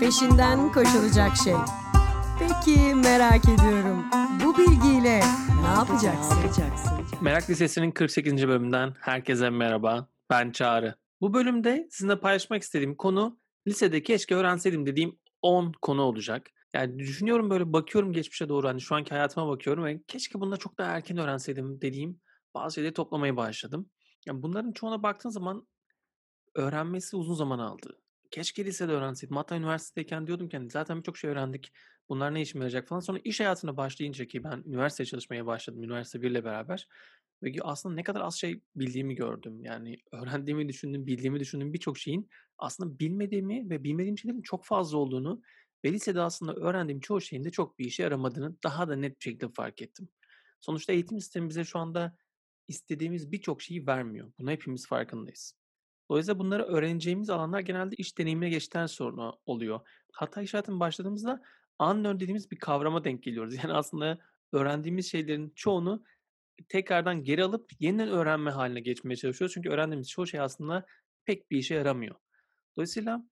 peşinden 0.00 0.72
koşulacak 0.72 1.36
şey. 1.36 1.54
Peki 2.38 2.94
merak 2.94 3.44
ediyorum. 3.44 4.04
Bu 4.44 4.58
bilgiyle 4.58 5.20
ne 5.62 5.68
yapacaksın? 5.78 6.38
Merak 7.20 7.50
Lisesi'nin 7.50 7.90
48. 7.90 8.48
bölümünden 8.48 8.94
herkese 9.00 9.50
merhaba. 9.50 10.08
Ben 10.30 10.50
Çağrı. 10.50 10.94
Bu 11.20 11.34
bölümde 11.34 11.88
sizinle 11.90 12.20
paylaşmak 12.20 12.62
istediğim 12.62 12.94
konu 12.94 13.38
lisede 13.66 14.02
keşke 14.02 14.34
öğrenseydim 14.34 14.86
dediğim 14.86 15.18
10 15.42 15.72
konu 15.82 16.02
olacak. 16.02 16.46
Yani 16.74 16.98
düşünüyorum 16.98 17.50
böyle 17.50 17.72
bakıyorum 17.72 18.12
geçmişe 18.12 18.48
doğru 18.48 18.68
hani 18.68 18.80
şu 18.80 18.94
anki 18.94 19.10
hayatıma 19.10 19.48
bakıyorum 19.48 19.84
ve 19.84 20.02
keşke 20.02 20.40
da 20.40 20.56
çok 20.56 20.78
daha 20.78 20.92
erken 20.92 21.18
öğrenseydim 21.18 21.80
dediğim 21.80 22.20
bazı 22.54 22.74
şeyleri 22.74 22.94
toplamaya 22.94 23.36
başladım. 23.36 23.90
Yani 24.26 24.42
bunların 24.42 24.72
çoğuna 24.72 25.02
baktığın 25.02 25.30
zaman 25.30 25.66
öğrenmesi 26.54 27.16
uzun 27.16 27.34
zaman 27.34 27.58
aldı. 27.58 28.00
Keşke 28.30 28.64
lisede 28.64 28.92
öğrenseydim. 28.92 29.36
Hatta 29.36 29.56
üniversitedeyken 29.56 30.26
diyordum 30.26 30.48
ki 30.48 30.56
hani 30.56 30.70
zaten 30.70 30.98
birçok 30.98 31.16
şey 31.18 31.30
öğrendik. 31.30 31.72
Bunlar 32.08 32.34
ne 32.34 32.42
işime 32.42 32.64
yarayacak 32.64 32.88
falan. 32.88 33.00
Sonra 33.00 33.18
iş 33.24 33.40
hayatına 33.40 33.76
başlayınca 33.76 34.24
ki 34.24 34.44
ben 34.44 34.62
üniversiteye 34.66 35.06
çalışmaya 35.06 35.46
başladım. 35.46 35.82
Üniversite 35.82 36.22
1 36.22 36.30
ile 36.30 36.44
beraber. 36.44 36.88
Ve 37.42 37.52
aslında 37.62 37.94
ne 37.94 38.02
kadar 38.02 38.20
az 38.20 38.34
şey 38.34 38.60
bildiğimi 38.76 39.14
gördüm. 39.14 39.64
Yani 39.64 39.96
öğrendiğimi 40.12 40.68
düşündüm, 40.68 41.06
bildiğimi 41.06 41.40
düşündüm 41.40 41.72
birçok 41.72 41.98
şeyin 41.98 42.28
aslında 42.58 42.98
bilmediğimi 42.98 43.70
ve 43.70 43.84
bilmediğim 43.84 44.18
şeylerin 44.18 44.42
çok 44.42 44.64
fazla 44.64 44.98
olduğunu 44.98 45.42
ve 45.84 45.92
lisede 45.92 46.20
aslında 46.20 46.54
öğrendiğim 46.54 47.00
çoğu 47.00 47.20
şeyin 47.20 47.44
de 47.44 47.50
çok 47.50 47.78
bir 47.78 47.84
işe 47.84 48.02
yaramadığını 48.02 48.56
daha 48.62 48.88
da 48.88 48.96
net 48.96 49.18
bir 49.18 49.22
şekilde 49.24 49.48
fark 49.48 49.82
ettim. 49.82 50.08
Sonuçta 50.60 50.92
eğitim 50.92 51.20
sistemi 51.20 51.48
bize 51.48 51.64
şu 51.64 51.78
anda 51.78 52.16
istediğimiz 52.68 53.32
birçok 53.32 53.62
şeyi 53.62 53.86
vermiyor. 53.86 54.32
Bunu 54.38 54.50
hepimiz 54.50 54.86
farkındayız. 54.86 55.59
Dolayısıyla 56.10 56.38
bunları 56.38 56.62
öğreneceğimiz 56.62 57.30
alanlar 57.30 57.60
genelde 57.60 57.96
iş 57.96 58.18
deneyimine 58.18 58.50
geçtikten 58.50 58.86
sonra 58.86 59.32
oluyor. 59.46 59.80
Hatta 60.12 60.42
iş 60.42 60.54
hayatına 60.54 60.80
başladığımızda 60.80 61.42
unknown 61.80 62.20
dediğimiz 62.20 62.50
bir 62.50 62.58
kavrama 62.58 63.04
denk 63.04 63.22
geliyoruz. 63.22 63.54
Yani 63.62 63.72
aslında 63.72 64.18
öğrendiğimiz 64.52 65.10
şeylerin 65.10 65.52
çoğunu 65.56 66.04
tekrardan 66.68 67.24
geri 67.24 67.44
alıp 67.44 67.70
yeniden 67.80 68.08
öğrenme 68.08 68.50
haline 68.50 68.80
geçmeye 68.80 69.16
çalışıyoruz. 69.16 69.54
Çünkü 69.54 69.68
öğrendiğimiz 69.70 70.08
çoğu 70.08 70.26
şey 70.26 70.40
aslında 70.40 70.86
pek 71.24 71.50
bir 71.50 71.58
işe 71.58 71.74
yaramıyor. 71.74 72.16
Dolayısıyla 72.76 73.24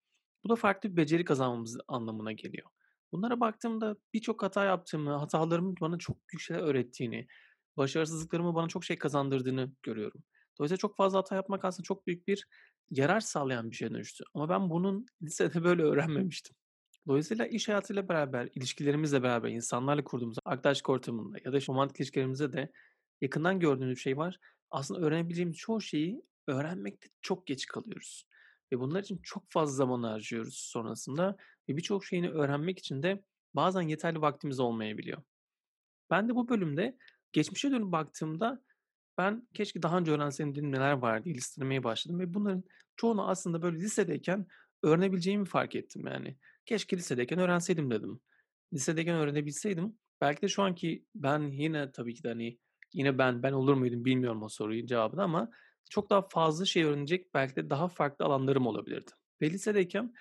bu 0.44 0.48
da 0.48 0.56
farklı 0.56 0.90
bir 0.90 0.96
beceri 0.96 1.24
kazanmamız 1.24 1.78
anlamına 1.88 2.32
geliyor. 2.32 2.70
Bunlara 3.12 3.40
baktığımda 3.40 3.96
birçok 4.14 4.42
hata 4.42 4.64
yaptığımı, 4.64 5.16
hatalarımın 5.16 5.74
bana 5.80 5.98
çok 5.98 6.16
büyük 6.28 6.40
şeyler 6.40 6.62
öğrettiğini, 6.62 7.26
başarısızlıklarımı 7.76 8.54
bana 8.54 8.68
çok 8.68 8.84
şey 8.84 8.98
kazandırdığını 8.98 9.72
görüyorum. 9.82 10.22
Dolayısıyla 10.58 10.78
çok 10.78 10.96
fazla 10.96 11.18
hata 11.18 11.34
yapmak 11.34 11.64
aslında 11.64 11.84
çok 11.84 12.06
büyük 12.06 12.28
bir 12.28 12.46
yarar 12.90 13.20
sağlayan 13.20 13.70
bir 13.70 13.76
şeye 13.76 13.90
dönüştü. 13.90 14.24
Ama 14.34 14.48
ben 14.48 14.70
bunun 14.70 15.06
lisede 15.22 15.64
böyle 15.64 15.82
öğrenmemiştim. 15.82 16.56
Dolayısıyla 17.06 17.46
iş 17.46 17.68
hayatıyla 17.68 18.08
beraber, 18.08 18.48
ilişkilerimizle 18.54 19.22
beraber, 19.22 19.50
insanlarla 19.50 20.04
kurduğumuz 20.04 20.38
arkadaşlık 20.44 20.88
ortamında 20.88 21.38
ya 21.44 21.52
da 21.52 21.58
romantik 21.68 22.00
ilişkilerimizde 22.00 22.52
de 22.52 22.72
yakından 23.20 23.60
gördüğümüz 23.60 23.96
bir 23.96 24.00
şey 24.00 24.16
var. 24.16 24.38
Aslında 24.70 25.00
öğrenebileceğimiz 25.00 25.56
çoğu 25.56 25.80
şeyi 25.80 26.22
öğrenmekte 26.46 27.08
çok 27.22 27.46
geç 27.46 27.66
kalıyoruz. 27.66 28.28
Ve 28.72 28.80
bunlar 28.80 29.02
için 29.02 29.20
çok 29.22 29.50
fazla 29.50 29.74
zaman 29.74 30.02
harcıyoruz 30.02 30.54
sonrasında. 30.54 31.36
Ve 31.68 31.76
birçok 31.76 32.04
şeyini 32.04 32.30
öğrenmek 32.30 32.78
için 32.78 33.02
de 33.02 33.22
bazen 33.54 33.82
yeterli 33.82 34.20
vaktimiz 34.20 34.60
olmayabiliyor. 34.60 35.22
Ben 36.10 36.28
de 36.28 36.34
bu 36.34 36.48
bölümde 36.48 36.96
geçmişe 37.32 37.70
dönüp 37.70 37.92
baktığımda 37.92 38.62
ben 39.18 39.48
keşke 39.54 39.82
daha 39.82 39.98
önce 39.98 40.12
öğrenseydim 40.12 40.54
dedim 40.54 40.72
neler 40.72 40.92
var 40.92 41.24
diye 41.24 41.34
listelemeye 41.34 41.84
başladım 41.84 42.20
ve 42.20 42.34
bunların 42.34 42.64
çoğunu 42.96 43.28
aslında 43.28 43.62
böyle 43.62 43.78
lisedeyken 43.78 44.46
öğrenebileceğimi 44.82 45.44
fark 45.44 45.74
ettim 45.74 46.06
yani. 46.06 46.36
Keşke 46.66 46.96
lisedeyken 46.96 47.38
öğrenseydim 47.38 47.90
dedim. 47.90 48.20
Lisedeyken 48.72 49.16
öğrenebilseydim 49.16 49.98
belki 50.20 50.42
de 50.42 50.48
şu 50.48 50.62
anki 50.62 51.04
ben 51.14 51.40
yine 51.40 51.92
tabii 51.92 52.14
ki 52.14 52.22
de 52.22 52.28
hani 52.28 52.58
yine 52.92 53.18
ben 53.18 53.42
ben 53.42 53.52
olur 53.52 53.74
muydum 53.74 54.04
bilmiyorum 54.04 54.42
o 54.42 54.48
soruyu 54.48 54.86
cevabını 54.86 55.22
ama 55.22 55.50
çok 55.90 56.10
daha 56.10 56.22
fazla 56.28 56.64
şey 56.64 56.84
öğrenecek 56.84 57.34
belki 57.34 57.56
de 57.56 57.70
daha 57.70 57.88
farklı 57.88 58.24
alanlarım 58.24 58.66
olabilirdi. 58.66 59.10
Ve 59.42 59.50
lisedeyken 59.50 60.14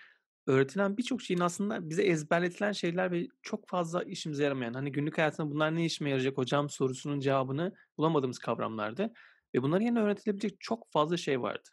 öğretilen 0.47 0.97
birçok 0.97 1.21
şeyin 1.21 1.39
aslında 1.39 1.89
bize 1.89 2.03
ezberletilen 2.03 2.71
şeyler 2.71 3.11
ve 3.11 3.27
çok 3.41 3.67
fazla 3.67 4.03
işimize 4.03 4.43
yaramayan, 4.43 4.73
hani 4.73 4.91
günlük 4.91 5.17
hayatında 5.17 5.51
bunlar 5.51 5.75
ne 5.75 5.85
işime 5.85 6.09
yarayacak 6.09 6.37
hocam 6.37 6.69
sorusunun 6.69 7.19
cevabını 7.19 7.75
bulamadığımız 7.97 8.39
kavramlardı. 8.39 9.13
Ve 9.55 9.61
bunların 9.63 9.85
yerine 9.85 9.99
öğretilebilecek 9.99 10.59
çok 10.59 10.91
fazla 10.91 11.17
şey 11.17 11.41
vardı. 11.41 11.69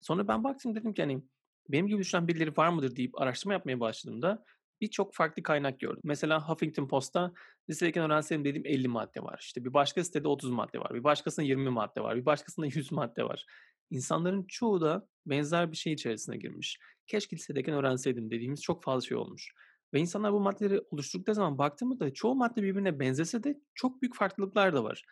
Sonra 0.00 0.28
ben 0.28 0.44
baktım 0.44 0.74
dedim 0.74 0.94
ki 0.94 1.02
hani 1.02 1.22
benim 1.68 1.86
gibi 1.86 1.98
düşünen 1.98 2.28
birileri 2.28 2.56
var 2.56 2.68
mıdır 2.68 2.96
deyip 2.96 3.20
araştırma 3.20 3.52
yapmaya 3.52 3.80
başladığımda 3.80 4.44
birçok 4.80 5.14
farklı 5.14 5.42
kaynak 5.42 5.80
gördüm. 5.80 6.00
Mesela 6.04 6.48
Huffington 6.48 6.88
Post'ta 6.88 7.32
lisedeyken 7.70 8.04
öğrenseydim 8.04 8.44
dediğim 8.44 8.66
50 8.66 8.88
madde 8.88 9.22
var. 9.22 9.38
İşte 9.42 9.64
bir 9.64 9.74
başka 9.74 10.04
sitede 10.04 10.28
30 10.28 10.50
madde 10.50 10.78
var. 10.78 10.94
Bir 10.94 11.04
başkasında 11.04 11.46
20 11.46 11.70
madde 11.70 12.00
var. 12.00 12.16
Bir 12.16 12.26
başkasında 12.26 12.66
100 12.66 12.92
madde 12.92 13.24
var. 13.24 13.46
İnsanların 13.90 14.44
çoğu 14.48 14.80
da 14.80 15.08
benzer 15.26 15.72
bir 15.72 15.76
şey 15.76 15.92
içerisine 15.92 16.36
girmiş. 16.36 16.78
Keşke 17.06 17.36
lisedeyken 17.36 17.74
öğrenseydim 17.74 18.30
dediğimiz 18.30 18.62
çok 18.62 18.84
fazla 18.84 19.08
şey 19.08 19.16
olmuş. 19.16 19.54
Ve 19.94 20.00
insanlar 20.00 20.32
bu 20.32 20.40
maddeleri 20.40 20.80
oluşturdukları 20.90 21.34
zaman 21.34 21.58
baktığımda 21.58 22.14
çoğu 22.14 22.34
madde 22.34 22.62
birbirine 22.62 23.00
benzese 23.00 23.44
de 23.44 23.60
çok 23.74 24.02
büyük 24.02 24.16
farklılıklar 24.16 24.74
da 24.74 24.84
var. 24.84 25.04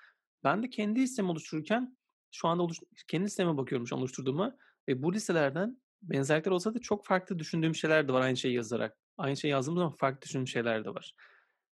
Ben 0.44 0.62
de 0.62 0.70
kendi 0.70 1.00
listemi 1.00 1.30
oluştururken 1.30 1.96
şu 2.30 2.48
anda 2.48 2.62
oluş 2.62 2.78
kendi 3.08 3.24
listeme 3.24 3.56
bakıyorum 3.56 3.86
şu 3.86 3.96
an 3.96 4.00
oluşturduğuma 4.00 4.56
ve 4.88 5.02
bu 5.02 5.14
listelerden 5.14 5.82
benzerlikler 6.02 6.52
olsa 6.52 6.74
da 6.74 6.78
çok 6.78 7.06
farklı 7.06 7.38
düşündüğüm 7.38 7.74
şeyler 7.74 8.08
de 8.08 8.12
var 8.12 8.20
aynı 8.20 8.36
şeyi 8.36 8.54
yazarak. 8.54 8.98
Aynı 9.16 9.36
şeyi 9.36 9.50
yazdığım 9.50 9.74
zaman 9.74 9.92
farklı 9.92 10.22
düşündüğüm 10.22 10.48
şeyler 10.48 10.84
de 10.84 10.94
var. 10.94 11.14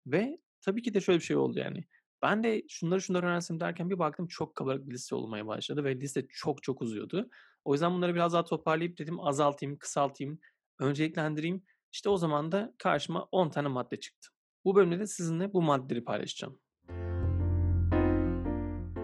Ve 0.05 0.37
tabii 0.61 0.81
ki 0.81 0.93
de 0.93 1.01
şöyle 1.01 1.19
bir 1.19 1.23
şey 1.23 1.37
oldu 1.37 1.59
yani. 1.59 1.83
Ben 2.23 2.43
de 2.43 2.63
şunları 2.69 3.01
şunları 3.01 3.25
öğrensin 3.25 3.59
derken 3.59 3.89
bir 3.89 3.99
baktım 3.99 4.27
çok 4.27 4.55
kabarık 4.55 4.89
bir 4.89 4.93
liste 4.93 5.15
olmaya 5.15 5.47
başladı 5.47 5.83
ve 5.83 5.95
liste 5.95 6.27
çok 6.29 6.63
çok 6.63 6.81
uzuyordu. 6.81 7.29
O 7.65 7.73
yüzden 7.73 7.91
bunları 7.93 8.15
biraz 8.15 8.33
daha 8.33 8.43
toparlayıp 8.43 8.97
dedim 8.97 9.19
azaltayım, 9.19 9.77
kısaltayım, 9.77 10.39
önceliklendireyim. 10.79 11.63
İşte 11.91 12.09
o 12.09 12.17
zaman 12.17 12.51
da 12.51 12.73
karşıma 12.77 13.23
10 13.31 13.49
tane 13.49 13.67
madde 13.67 13.99
çıktı. 13.99 14.29
Bu 14.65 14.75
bölümde 14.75 14.99
de 14.99 15.07
sizinle 15.07 15.53
bu 15.53 15.61
maddeleri 15.61 16.03
paylaşacağım. 16.03 16.59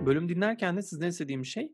Bölüm 0.06 0.30
dinlerken 0.30 0.78
de 0.78 0.82
sizden 0.82 1.08
istediğim 1.08 1.46
şey, 1.46 1.74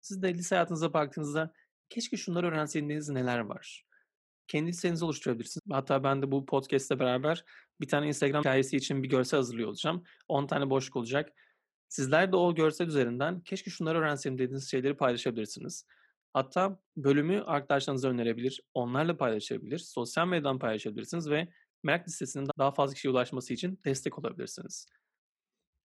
siz 0.00 0.22
de 0.22 0.34
lise 0.34 0.54
hayatınıza 0.54 0.92
baktığınızda 0.92 1.52
keşke 1.88 2.16
şunları 2.16 2.46
öğrenseydiniz 2.46 3.08
neler 3.08 3.38
var? 3.38 3.85
Kendi 4.48 4.68
listenizi 4.68 5.04
oluşturabilirsiniz. 5.04 5.64
Hatta 5.70 6.04
ben 6.04 6.22
de 6.22 6.30
bu 6.30 6.46
podcast'le 6.46 6.90
beraber 6.90 7.44
bir 7.80 7.88
tane 7.88 8.08
Instagram 8.08 8.40
hikayesi 8.40 8.76
için 8.76 9.02
bir 9.02 9.08
görsel 9.08 9.38
hazırlıyor 9.38 9.68
olacağım. 9.68 10.04
10 10.28 10.46
tane 10.46 10.70
boşluk 10.70 10.96
olacak. 10.96 11.32
Sizler 11.88 12.32
de 12.32 12.36
o 12.36 12.54
görsel 12.54 12.86
üzerinden 12.86 13.40
keşke 13.40 13.70
şunları 13.70 13.98
öğrenseydim 13.98 14.38
dediğiniz 14.38 14.70
şeyleri 14.70 14.96
paylaşabilirsiniz. 14.96 15.86
Hatta 16.32 16.80
bölümü 16.96 17.42
arkadaşlarınıza 17.42 18.08
önerebilir, 18.08 18.60
onlarla 18.74 19.16
paylaşabilir, 19.16 19.78
sosyal 19.78 20.28
medyadan 20.28 20.58
paylaşabilirsiniz 20.58 21.30
ve 21.30 21.48
merak 21.82 22.08
listesinin 22.08 22.48
daha 22.58 22.70
fazla 22.70 22.94
kişiye 22.94 23.12
ulaşması 23.12 23.54
için 23.54 23.80
destek 23.84 24.18
olabilirsiniz. 24.18 24.86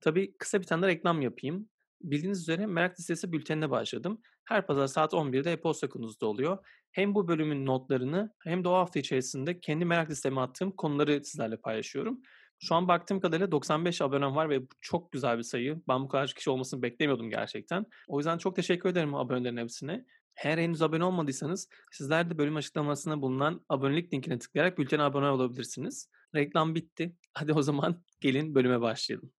Tabii 0.00 0.36
kısa 0.38 0.60
bir 0.60 0.66
tane 0.66 0.82
de 0.82 0.86
reklam 0.86 1.22
yapayım. 1.22 1.68
Bildiğiniz 2.02 2.40
üzere 2.40 2.66
Merak 2.66 2.98
Listesi 2.98 3.32
bültenine 3.32 3.70
başladım. 3.70 4.20
Her 4.44 4.66
pazar 4.66 4.86
saat 4.86 5.12
11'de 5.12 5.52
e-posta 5.52 5.88
kutunuzda 5.88 6.26
oluyor. 6.26 6.58
Hem 6.92 7.14
bu 7.14 7.28
bölümün 7.28 7.66
notlarını 7.66 8.34
hem 8.44 8.64
de 8.64 8.68
o 8.68 8.72
hafta 8.72 8.98
içerisinde 8.98 9.60
kendi 9.60 9.84
merak 9.84 10.10
listeme 10.10 10.40
attığım 10.40 10.70
konuları 10.70 11.24
sizlerle 11.24 11.56
paylaşıyorum. 11.56 12.20
Şu 12.58 12.74
an 12.74 12.88
baktığım 12.88 13.20
kadarıyla 13.20 13.52
95 13.52 14.00
abonem 14.00 14.36
var 14.36 14.50
ve 14.50 14.62
bu 14.62 14.68
çok 14.80 15.12
güzel 15.12 15.38
bir 15.38 15.42
sayı. 15.42 15.82
Ben 15.88 16.04
bu 16.04 16.08
kadar 16.08 16.32
kişi 16.36 16.50
olmasını 16.50 16.82
beklemiyordum 16.82 17.30
gerçekten. 17.30 17.86
O 18.08 18.18
yüzden 18.18 18.38
çok 18.38 18.56
teşekkür 18.56 18.88
ederim 18.88 19.14
abonelerin 19.14 19.56
hepsine. 19.56 20.04
Eğer 20.44 20.58
henüz 20.58 20.82
abone 20.82 21.04
olmadıysanız 21.04 21.68
sizler 21.92 22.30
de 22.30 22.38
bölüm 22.38 22.56
açıklamasına 22.56 23.22
bulunan 23.22 23.64
abonelik 23.68 24.14
linkine 24.14 24.38
tıklayarak 24.38 24.78
bültene 24.78 25.02
abone 25.02 25.28
olabilirsiniz. 25.28 26.10
Reklam 26.34 26.74
bitti. 26.74 27.16
Hadi 27.34 27.52
o 27.52 27.62
zaman 27.62 28.04
gelin 28.20 28.54
bölüme 28.54 28.80
başlayalım. 28.80 29.32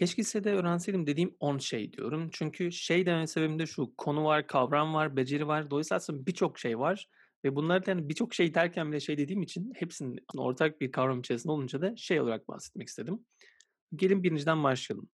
Keşke 0.00 0.22
lisede 0.22 0.52
öğrenseydim 0.52 1.06
dediğim 1.06 1.36
10 1.40 1.58
şey 1.58 1.92
diyorum. 1.92 2.28
Çünkü 2.32 2.72
şey 2.72 3.06
dememin 3.06 3.26
sebebim 3.26 3.58
de 3.58 3.66
şu. 3.66 3.94
Konu 3.96 4.24
var, 4.24 4.46
kavram 4.46 4.94
var, 4.94 5.16
beceri 5.16 5.46
var. 5.46 5.70
Dolayısıyla 5.70 5.96
aslında 5.96 6.26
birçok 6.26 6.58
şey 6.58 6.78
var. 6.78 7.08
Ve 7.44 7.56
bunlardan 7.56 7.92
yani 7.92 8.08
birçok 8.08 8.34
şey 8.34 8.54
derken 8.54 8.92
bile 8.92 9.00
şey 9.00 9.18
dediğim 9.18 9.42
için 9.42 9.72
hepsinin 9.76 10.18
ortak 10.36 10.80
bir 10.80 10.92
kavram 10.92 11.20
içerisinde 11.20 11.52
olunca 11.52 11.80
da 11.80 11.96
şey 11.96 12.20
olarak 12.20 12.48
bahsetmek 12.48 12.88
istedim. 12.88 13.26
Gelin 13.96 14.22
birinciden 14.22 14.64
başlayalım. 14.64 15.08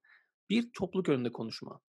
Bir 0.50 0.70
topluluk 0.72 1.08
önünde 1.08 1.32
konuşma. 1.32 1.80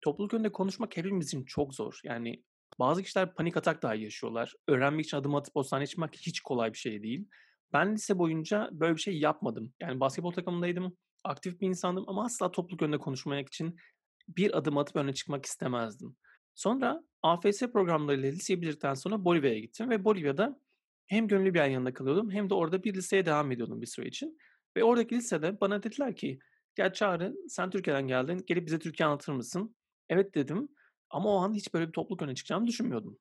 Topluluk 0.00 0.34
önünde 0.34 0.52
konuşmak 0.52 0.96
hepimiz 0.96 1.26
için 1.26 1.44
çok 1.44 1.74
zor. 1.74 2.00
Yani 2.04 2.42
bazı 2.78 3.02
kişiler 3.02 3.34
panik 3.34 3.56
atak 3.56 3.82
dahi 3.82 4.02
yaşıyorlar. 4.02 4.54
Öğrenmek 4.68 5.04
için 5.04 5.16
adım 5.16 5.34
atıp 5.34 5.56
o 5.56 5.62
sahneye 5.62 5.86
çıkmak 5.86 6.16
hiç 6.16 6.40
kolay 6.40 6.72
bir 6.72 6.78
şey 6.78 7.02
değil. 7.02 7.28
Ben 7.72 7.94
lise 7.94 8.18
boyunca 8.18 8.68
böyle 8.72 8.96
bir 8.96 9.00
şey 9.00 9.18
yapmadım. 9.18 9.72
Yani 9.80 10.00
basketbol 10.00 10.32
takımındaydım 10.32 10.96
aktif 11.24 11.60
bir 11.60 11.66
insandım 11.68 12.04
ama 12.08 12.24
asla 12.24 12.50
topluluk 12.52 12.82
önünde 12.82 12.98
konuşmak 12.98 13.48
için 13.48 13.76
bir 14.28 14.58
adım 14.58 14.78
atıp 14.78 14.96
öne 14.96 15.14
çıkmak 15.14 15.46
istemezdim. 15.46 16.16
Sonra 16.54 17.02
AFS 17.22 17.72
programlarıyla 17.72 18.30
liseyi 18.30 18.62
bitirdikten 18.62 18.94
sonra 18.94 19.24
Bolivya'ya 19.24 19.58
gittim 19.58 19.90
ve 19.90 20.04
Bolivya'da 20.04 20.60
hem 21.06 21.28
gönüllü 21.28 21.54
bir 21.54 21.64
yanında 21.64 21.94
kalıyordum 21.94 22.30
hem 22.30 22.50
de 22.50 22.54
orada 22.54 22.84
bir 22.84 22.94
liseye 22.94 23.26
devam 23.26 23.52
ediyordum 23.52 23.80
bir 23.80 23.86
süre 23.86 24.06
için. 24.08 24.38
Ve 24.76 24.84
oradaki 24.84 25.14
lisede 25.16 25.60
bana 25.60 25.82
dediler 25.82 26.16
ki 26.16 26.38
"Ya 26.78 26.92
Çağrı 26.92 27.34
sen 27.48 27.70
Türkiye'den 27.70 28.08
geldin, 28.08 28.44
gelip 28.46 28.66
bize 28.66 28.78
Türkiye 28.78 29.06
anlatır 29.06 29.32
mısın?" 29.32 29.76
"Evet." 30.08 30.34
dedim 30.34 30.68
ama 31.10 31.30
o 31.30 31.36
an 31.38 31.54
hiç 31.54 31.74
böyle 31.74 31.88
bir 31.88 31.92
topluluk 31.92 32.22
önüne 32.22 32.34
çıkacağımı 32.34 32.66
düşünmüyordum. 32.66 33.18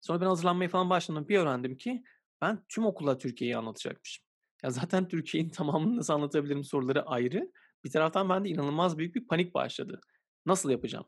Sonra 0.00 0.20
ben 0.20 0.26
hazırlanmaya 0.26 0.68
falan 0.68 0.90
başladığımda 0.90 1.28
bir 1.28 1.38
öğrendim 1.38 1.78
ki 1.78 2.02
ben 2.40 2.64
tüm 2.68 2.86
okula 2.86 3.18
Türkiye'yi 3.18 3.56
anlatacakmışım. 3.56 4.24
Ya 4.62 4.70
zaten 4.70 5.08
Türkiye'nin 5.08 5.48
tamamını 5.50 5.96
nasıl 5.96 6.12
anlatabilirim 6.12 6.64
soruları 6.64 7.02
ayrı. 7.06 7.52
Bir 7.84 7.90
taraftan 7.90 8.28
bende 8.28 8.48
inanılmaz 8.48 8.98
büyük 8.98 9.14
bir 9.14 9.26
panik 9.26 9.54
başladı. 9.54 10.00
Nasıl 10.46 10.70
yapacağım? 10.70 11.06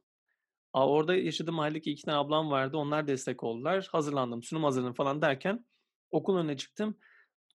A, 0.73 0.89
orada 0.89 1.15
yaşadığım 1.17 1.55
mahalledeki 1.55 1.91
2 1.93 2.03
tane 2.03 2.19
ablam 2.19 2.51
vardı. 2.51 2.77
Onlar 2.77 3.07
destek 3.09 3.43
oldular. 3.43 3.89
Hazırlandım, 3.93 4.43
sunum 4.43 4.65
hazırladım 4.65 4.95
falan 4.95 5.23
derken 5.23 5.67
okulun 6.11 6.39
önüne 6.39 6.57
çıktım. 6.57 6.99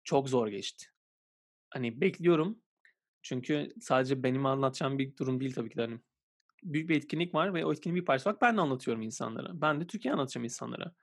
Çok 0.04 0.30
zor 0.30 0.48
geçti. 0.48 0.86
Hani 1.70 2.02
bekliyorum. 2.02 2.62
Çünkü 3.22 3.70
sadece 3.82 4.24
benim 4.24 4.46
anlatacağım 4.46 5.00
bir 5.00 5.18
durum 5.18 5.40
değil 5.40 5.54
tabii 5.54 5.70
ki 5.70 5.78
de 5.78 5.82
hani. 5.82 6.00
Büyük 6.64 6.90
bir 6.90 6.98
etkinlik 6.98 7.36
var 7.36 7.54
ve 7.54 7.66
o 7.66 7.74
etkinliğin 7.74 8.02
bir 8.02 8.06
parçası 8.06 8.30
olarak 8.30 8.42
ben 8.42 8.58
de 8.58 8.62
anlatıyorum 8.62 9.02
insanlara. 9.02 9.62
Ben 9.62 9.82
de 9.82 9.88
Türkiye'yi 9.88 10.14
anlatacağım 10.14 10.44
insanlara. 10.44 10.94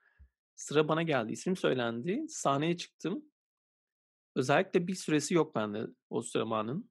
Sıra 0.56 0.88
bana 0.88 1.02
geldi. 1.02 1.32
İsmim 1.32 1.56
söylendi. 1.56 2.24
Sahneye 2.28 2.76
çıktım. 2.76 3.24
Özellikle 4.36 4.86
bir 4.86 4.94
süresi 4.94 5.34
yok 5.34 5.54
bende 5.54 5.86
o 6.10 6.22
zamanın. 6.22 6.90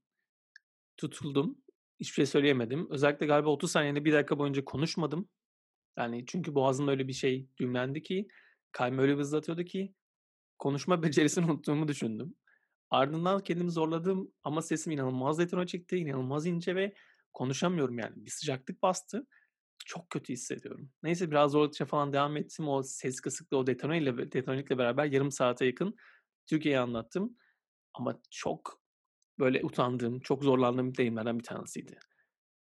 Tutuldum. 0.97 1.57
Hiçbir 1.99 2.13
şey 2.13 2.25
söyleyemedim. 2.25 2.87
Özellikle 2.91 3.25
galiba 3.25 3.49
30 3.49 3.71
saniyede 3.71 4.05
1 4.05 4.13
dakika 4.13 4.39
boyunca 4.39 4.65
konuşmadım. 4.65 5.29
Yani 5.97 6.25
çünkü 6.27 6.55
boğazımda 6.55 6.91
öyle 6.91 7.07
bir 7.07 7.13
şey 7.13 7.49
düğümlendi 7.57 8.03
ki, 8.03 8.27
kalbimi 8.71 9.01
öyle 9.01 9.13
bir 9.13 9.19
hızlatıyordu 9.19 9.63
ki 9.63 9.93
konuşma 10.59 11.03
becerisini 11.03 11.45
unuttuğumu 11.45 11.87
düşündüm. 11.87 12.35
Ardından 12.89 13.43
kendimi 13.43 13.71
zorladım 13.71 14.31
ama 14.43 14.61
sesim 14.61 14.91
inanılmaz 14.91 15.39
detone 15.39 15.67
çıktı, 15.67 15.95
inanılmaz 15.95 16.45
ince 16.45 16.75
ve 16.75 16.93
konuşamıyorum 17.33 17.99
yani. 17.99 18.25
Bir 18.25 18.31
sıcaklık 18.31 18.81
bastı. 18.81 19.27
Çok 19.85 20.09
kötü 20.09 20.33
hissediyorum. 20.33 20.91
Neyse 21.03 21.31
biraz 21.31 21.51
zorladıkça 21.51 21.85
falan 21.85 22.13
devam 22.13 22.37
ettim. 22.37 22.67
O 22.67 22.83
ses 22.83 23.19
kısıklığı, 23.19 23.57
o 23.57 23.67
detone 23.67 23.97
ile 23.97 24.17
detonelikle 24.17 24.77
beraber 24.77 25.05
yarım 25.05 25.31
saate 25.31 25.65
yakın 25.65 25.95
Türkiye'yi 26.47 26.79
anlattım. 26.79 27.37
Ama 27.93 28.21
çok 28.31 28.81
böyle 29.39 29.63
utandığım, 29.63 30.19
çok 30.19 30.43
zorlandığım 30.43 30.97
deneyimlerden 30.97 31.39
bir 31.39 31.43
tanesiydi. 31.43 31.99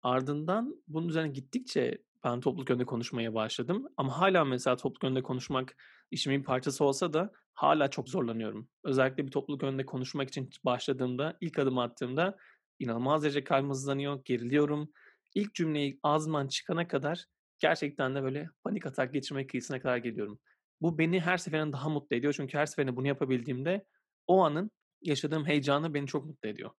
Ardından 0.03 0.83
bunun 0.87 1.07
üzerine 1.07 1.31
gittikçe 1.31 2.03
ben 2.23 2.39
topluluk 2.39 2.71
önünde 2.71 2.85
konuşmaya 2.85 3.33
başladım 3.33 3.87
ama 3.97 4.19
hâlâ 4.21 4.45
mesela 4.45 4.75
topluluk 4.75 5.03
önünde 5.03 5.23
konuşmak 5.23 5.75
işimin 6.11 6.39
bir 6.39 6.45
parçası 6.45 6.85
olsa 6.85 7.13
da 7.13 7.31
hâlâ 7.53 7.89
çok 7.89 8.09
zorlanıyorum. 8.09 8.69
Özellikle 8.83 9.25
bir 9.25 9.31
topluluk 9.31 9.63
önünde 9.63 9.85
konuşmak 9.85 10.29
için 10.29 10.49
başladığımda, 10.65 11.37
ilk 11.41 11.59
adımı 11.59 11.81
attığımda 11.81 12.37
inanılmaz 12.79 13.23
derece 13.23 13.43
kalbim 13.43 13.69
hızlanıyor, 13.69 14.21
geriliyorum. 14.25 14.91
İlk 15.35 15.55
cümleyi 15.55 15.99
ağzımdan 16.03 16.47
çıkana 16.47 16.87
kadar 16.87 17.25
gerçekten 17.59 18.15
de 18.15 18.23
böyle 18.23 18.49
panik 18.63 18.85
atak 18.85 19.13
geçirme 19.13 19.47
kıyısına 19.47 19.81
kadar 19.81 19.97
geliyorum. 19.97 20.39
Bu 20.81 20.97
beni 20.97 21.19
her 21.19 21.37
seferinde 21.37 21.73
daha 21.73 21.89
mutlu 21.89 22.15
ediyor 22.15 22.33
çünkü 22.33 22.57
her 22.57 22.65
seferinde 22.65 22.95
bunu 22.95 23.07
yapabildiğimde 23.07 23.85
o 24.27 24.43
anın 24.43 24.71
yaşadığım 25.01 25.45
heyecanı 25.45 25.93
beni 25.93 26.07
çok 26.07 26.25
mutlu 26.25 26.49
ediyor. 26.49 26.71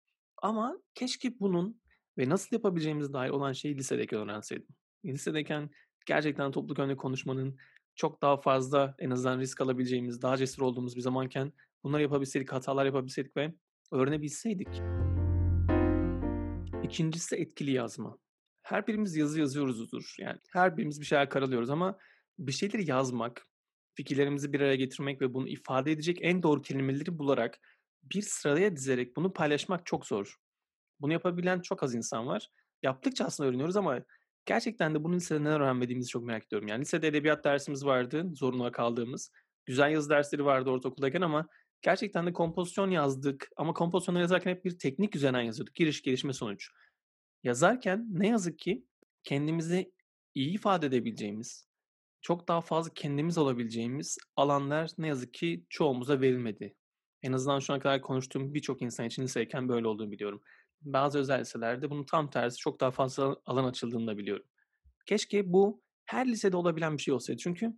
Ama 0.42 0.78
keşke 0.94 1.40
bunun 1.40 1.82
ve 2.18 2.28
nasıl 2.28 2.56
yapabileceğimize 2.56 3.12
dair 3.12 3.30
olan 3.30 3.52
şeyi 3.52 3.76
lisedeyken 3.76 4.20
öğrenseydim. 4.20 4.68
Lisedeyken 5.04 5.70
gerçekten 6.06 6.52
topluluk 6.52 6.78
önünde 6.78 6.96
konuşmanın 6.96 7.56
çok 7.94 8.22
daha 8.22 8.36
fazla 8.36 8.94
en 8.98 9.10
azından 9.10 9.38
risk 9.38 9.60
alabileceğimiz, 9.60 10.22
daha 10.22 10.36
cesur 10.36 10.62
olduğumuz 10.62 10.96
bir 10.96 11.00
zamanken 11.00 11.52
bunları 11.84 12.02
yapabilseydik, 12.02 12.52
hatalar 12.52 12.86
yapabilseydik 12.86 13.36
ve 13.36 13.54
öğrenebilseydik. 13.92 14.68
İkincisi 16.82 17.36
etkili 17.36 17.70
yazma. 17.70 18.18
Her 18.62 18.86
birimiz 18.86 19.16
yazı 19.16 19.40
yazıyoruzdur. 19.40 20.14
Yani 20.18 20.38
her 20.52 20.76
birimiz 20.76 21.00
bir 21.00 21.06
şeyler 21.06 21.28
karalıyoruz 21.28 21.70
ama 21.70 21.98
bir 22.38 22.52
şeyleri 22.52 22.90
yazmak, 22.90 23.46
fikirlerimizi 23.94 24.52
bir 24.52 24.60
araya 24.60 24.76
getirmek 24.76 25.20
ve 25.20 25.34
bunu 25.34 25.48
ifade 25.48 25.92
edecek 25.92 26.18
en 26.20 26.42
doğru 26.42 26.62
kelimeleri 26.62 27.18
bularak 27.18 27.60
bir 28.02 28.22
sıraya 28.22 28.76
dizerek 28.76 29.16
bunu 29.16 29.32
paylaşmak 29.32 29.86
çok 29.86 30.06
zor. 30.06 30.36
Bunu 31.00 31.12
yapabilen 31.12 31.60
çok 31.60 31.82
az 31.82 31.94
insan 31.94 32.26
var. 32.26 32.48
Yaptıkça 32.82 33.24
aslında 33.24 33.48
öğreniyoruz 33.48 33.76
ama 33.76 34.00
gerçekten 34.46 34.94
de 34.94 35.04
bunu 35.04 35.14
lisede 35.14 35.40
neden 35.40 35.60
öğrenmediğimizi 35.60 36.08
çok 36.08 36.24
merak 36.24 36.46
ediyorum. 36.46 36.68
Yani 36.68 36.80
lisede 36.80 37.08
edebiyat 37.08 37.44
dersimiz 37.44 37.84
vardı, 37.84 38.30
zorunlu 38.34 38.72
kaldığımız. 38.72 39.30
Güzel 39.66 39.90
yazı 39.90 40.10
dersleri 40.10 40.44
vardı 40.44 40.70
ortaokuldayken 40.70 41.20
ama 41.20 41.48
gerçekten 41.82 42.26
de 42.26 42.32
kompozisyon 42.32 42.90
yazdık 42.90 43.48
ama 43.56 43.74
kompozisyonları 43.74 44.22
yazarken 44.22 44.50
hep 44.50 44.64
bir 44.64 44.78
teknik 44.78 45.16
üzerinden 45.16 45.42
yazıyorduk. 45.42 45.74
Giriş, 45.74 46.02
gelişme, 46.02 46.32
sonuç. 46.32 46.70
Yazarken 47.42 48.06
ne 48.10 48.28
yazık 48.28 48.58
ki 48.58 48.84
kendimizi 49.22 49.92
iyi 50.34 50.54
ifade 50.54 50.86
edebileceğimiz, 50.86 51.68
çok 52.22 52.48
daha 52.48 52.60
fazla 52.60 52.94
kendimiz 52.94 53.38
olabileceğimiz 53.38 54.18
alanlar 54.36 54.90
ne 54.98 55.08
yazık 55.08 55.34
ki 55.34 55.66
çoğumuza 55.68 56.20
verilmedi. 56.20 56.76
En 57.22 57.32
azından 57.32 57.58
şu 57.58 57.72
ana 57.72 57.80
kadar 57.80 58.00
konuştuğum 58.00 58.54
birçok 58.54 58.82
insan 58.82 59.06
için 59.06 59.22
lisedeyken 59.22 59.68
böyle 59.68 59.86
olduğunu 59.86 60.10
biliyorum. 60.10 60.40
Bazı 60.80 61.18
özel 61.18 61.40
liselerde 61.40 61.90
bunun 61.90 62.04
tam 62.04 62.30
tersi 62.30 62.56
çok 62.56 62.80
daha 62.80 62.90
fazla 62.90 63.36
alan 63.46 63.64
açıldığını 63.64 64.06
da 64.06 64.18
biliyorum. 64.18 64.46
Keşke 65.06 65.52
bu 65.52 65.82
her 66.04 66.26
lisede 66.28 66.56
olabilen 66.56 66.96
bir 66.96 67.02
şey 67.02 67.14
olsaydı. 67.14 67.40
Çünkü 67.42 67.72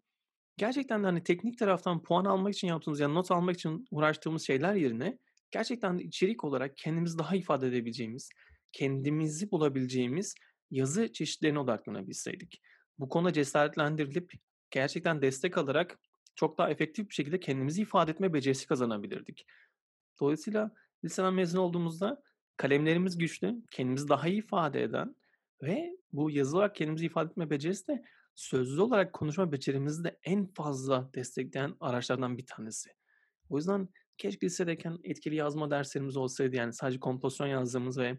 gerçekten 0.57 1.03
de 1.03 1.07
hani 1.07 1.23
teknik 1.23 1.59
taraftan 1.59 2.03
puan 2.03 2.25
almak 2.25 2.55
için 2.55 2.69
yaptığımız 2.69 3.01
ya 3.01 3.09
not 3.09 3.31
almak 3.31 3.57
için 3.57 3.87
uğraştığımız 3.91 4.47
şeyler 4.47 4.75
yerine 4.75 5.19
gerçekten 5.51 5.99
de 5.99 6.03
içerik 6.03 6.45
olarak 6.45 6.77
kendimizi 6.77 7.19
daha 7.19 7.37
ifade 7.37 7.67
edebileceğimiz, 7.69 8.31
kendimizi 8.73 9.51
bulabileceğimiz 9.51 10.35
yazı 10.71 11.13
çeşitlerine 11.13 11.59
odaklanabilseydik. 11.59 12.61
Bu 12.99 13.09
konuda 13.09 13.33
cesaretlendirilip 13.33 14.33
gerçekten 14.71 15.23
destek 15.23 15.59
alarak 15.59 15.99
çok 16.35 16.59
daha 16.59 16.71
efektif 16.71 17.09
bir 17.09 17.15
şekilde 17.15 17.41
kendimizi 17.41 17.83
ifade 17.83 18.11
etme 18.11 18.33
becerisi 18.33 18.67
kazanabilirdik. 18.67 19.47
Dolayısıyla 20.21 20.71
liseden 21.05 21.35
mezun 21.35 21.59
olduğumuzda 21.59 22.23
kalemlerimiz 22.57 23.19
güçlü, 23.19 23.63
kendimizi 23.71 24.09
daha 24.09 24.29
iyi 24.29 24.39
ifade 24.39 24.83
eden 24.83 25.17
ve 25.63 25.97
bu 26.13 26.31
yazılı 26.31 26.59
olarak 26.59 26.75
kendimizi 26.75 27.07
ifade 27.07 27.31
etme 27.31 27.51
becerisi 27.51 27.89
de 27.89 28.05
sözlü 28.35 28.81
olarak 28.83 29.13
konuşma 29.13 29.53
becerimizi 29.53 30.05
de 30.05 30.19
en 30.23 30.47
fazla 30.47 31.11
destekleyen 31.15 31.75
araçlardan 31.81 32.39
bir 32.39 32.47
tanesi. 32.47 32.91
O 33.49 33.57
yüzden 33.57 33.89
keşke 34.19 34.47
lisedeyken 34.47 34.99
etkili 35.05 35.35
yazma 35.35 35.71
derslerimiz 35.71 36.17
olsaydı. 36.17 36.57
Yani 36.57 36.73
sadece 36.73 37.01
kompozisyon 37.01 37.47
yazdığımız 37.47 37.99
ve, 37.99 38.19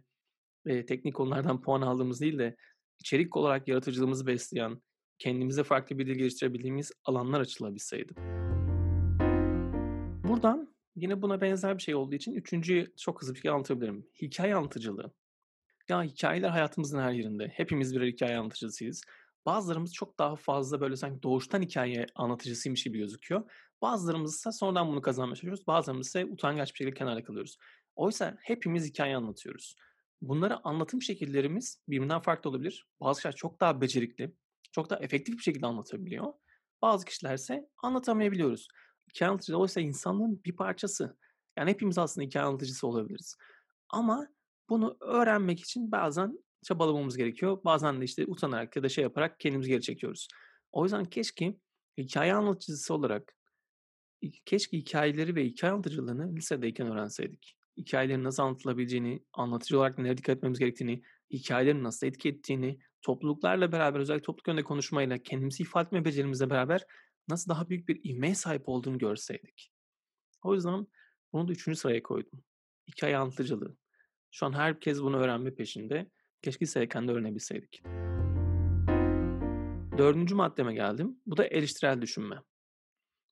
eee, 0.65 0.85
teknik 0.85 1.15
konulardan 1.15 1.61
puan 1.61 1.81
aldığımız 1.81 2.21
değil 2.21 2.39
de 2.39 2.55
içerik 2.99 3.37
olarak 3.37 3.67
yaratıcılığımızı 3.67 4.27
besleyen, 4.27 4.81
kendimize 5.19 5.63
farklı 5.63 5.97
bir 5.99 6.07
dil 6.07 6.15
geliştirebildiğimiz 6.15 6.91
alanlar 7.05 7.39
açılabilseydi. 7.39 8.13
Buradan 10.27 10.75
yine 10.95 11.21
buna 11.21 11.41
benzer 11.41 11.77
bir 11.77 11.83
şey 11.83 11.95
olduğu 11.95 12.15
için 12.15 12.33
3'üncüyü 12.33 12.95
çok 12.97 13.21
hızlı 13.21 13.33
bir 13.33 13.37
şekilde 13.37 13.53
anlatabilirim. 13.53 14.07
Hikâye 14.21 14.55
anlatıcılığı. 14.55 15.13
Ya, 15.89 16.03
hikâyeler 16.03 16.49
hayatımızın 16.49 16.99
her 16.99 17.11
yerinde. 17.11 17.47
Hepimiz 17.47 17.95
birer 17.95 18.07
hikâye 18.07 18.37
anlatıcısıyız. 18.37 19.03
Bazılarımız 19.45 19.93
çok 19.93 20.19
daha 20.19 20.35
fazla 20.35 20.81
böyle 20.81 20.95
sanki 20.95 21.23
doğuştan 21.23 21.61
hikâye 21.61 22.05
anlatıcısıymış 22.15 22.83
gibi 22.83 22.97
gözüküyor. 22.97 23.51
Bazılarımız 23.81 24.35
ise 24.35 24.51
sonradan 24.51 24.87
bunu 24.87 25.01
kazanmaya 25.01 25.35
çalışıyoruz. 25.35 25.67
Bazılarımız 25.67 26.07
ise 26.07 26.25
utangaç 26.25 26.73
bir 26.73 26.77
şekilde 26.77 26.97
kenarda 26.97 27.23
kalıyoruz. 27.23 27.57
Oysa 27.95 28.37
hepimiz 28.41 28.89
hikâye 28.89 29.15
anlatıyoruz. 29.15 29.75
Bunları 30.21 30.67
anlatım 30.67 31.01
şekillerimiz 31.01 31.83
birbirinden 31.87 32.21
farklı 32.21 32.49
olabilir. 32.49 32.87
Bazı 33.01 33.17
kişiler 33.17 33.35
çok 33.35 33.59
daha 33.59 33.81
becerikli, 33.81 34.35
çok 34.71 34.89
daha 34.89 34.99
efektif 34.99 35.37
bir 35.37 35.43
şekilde 35.43 35.65
anlatabiliyor. 35.65 36.33
Bazı 36.81 37.05
kişilerse 37.05 37.69
anlatamayabiliyoruz. 37.83 38.67
Hikâye 39.09 39.29
anlatıcılığı 39.29 39.59
oysa 39.59 39.81
insanlığın 39.81 40.43
bir 40.45 40.55
parçası. 40.55 41.17
Yani 41.57 41.69
hepimiz 41.69 41.97
aslında 41.97 42.27
hikâye 42.27 42.45
anlatıcısı 42.45 42.87
olabiliriz. 42.87 43.35
Ama 43.89 44.27
bunu 44.69 44.97
öğrenmek 44.99 45.59
için 45.59 45.91
bazen 45.91 46.39
çabalamamız 46.63 47.17
gerekiyor. 47.17 47.61
Bazen 47.65 48.01
de 48.01 48.05
işte 48.05 48.25
utanarak 48.27 48.75
ya 48.75 48.83
da 48.83 48.89
şey 48.89 49.01
yaparak 49.01 49.39
kendimizi 49.39 49.69
geri 49.69 49.81
çekiyoruz. 49.81 50.27
O 50.71 50.83
yüzden 50.83 51.05
keşke 51.05 51.57
hikâye 51.97 52.33
anlatıcısı 52.33 52.93
olarak 52.93 53.35
keşke 54.45 54.77
hikâyeleri 54.77 55.35
ve 55.35 55.45
hikâye 55.45 55.73
anlatıcılığını 55.73 56.35
lisedeyken 56.35 56.87
öğrenseydik. 56.87 57.57
Hikâyelerin 57.77 58.23
nasıl 58.23 58.43
anlatılabileceğini, 58.43 59.23
anlatıcı 59.33 59.77
olarak 59.77 59.97
nelere 59.97 60.17
dikkat 60.17 60.37
etmemiz 60.37 60.59
gerektiğini, 60.59 61.01
hikâyelerin 61.31 61.83
nasıl 61.83 62.07
etki 62.07 62.29
ettiğini, 62.29 62.79
topluluklarla 63.01 63.71
beraber 63.71 63.99
özellikle 63.99 64.23
topluluk 64.23 64.47
önünde 64.47 64.63
konuşmayla 64.63 65.17
kendimizi 65.17 65.63
ifade 65.63 65.87
etme 65.87 66.05
becerimizle 66.05 66.49
beraber 66.49 66.85
nasıl 67.27 67.49
daha 67.49 67.69
büyük 67.69 67.87
bir 67.87 68.09
ivmeye 68.09 68.35
sahip 68.35 68.69
olduğunu 68.69 68.97
görseydik. 68.97 69.71
O 70.43 70.53
yüzden 70.53 70.87
bunu 71.33 71.47
da 71.47 71.51
3'üncü 71.51 71.75
sıraya 71.75 72.03
koydum. 72.03 72.43
Hikâye 72.87 73.17
anlatıcılığı. 73.17 73.77
Şu 74.31 74.45
an 74.45 74.53
herkes 74.53 75.01
bunu 75.01 75.17
öğrenme 75.17 75.55
peşinde. 75.55 76.11
Keşke 76.41 76.65
lisedeyken 76.65 77.07
de 77.07 77.11
öğrenebilseydik. 77.11 77.83
Dördüncü 79.97 80.35
maddeme 80.35 80.73
geldim. 80.73 81.19
Bu 81.25 81.37
da 81.37 81.45
eleştirel 81.45 82.01
düşünme. 82.01 82.35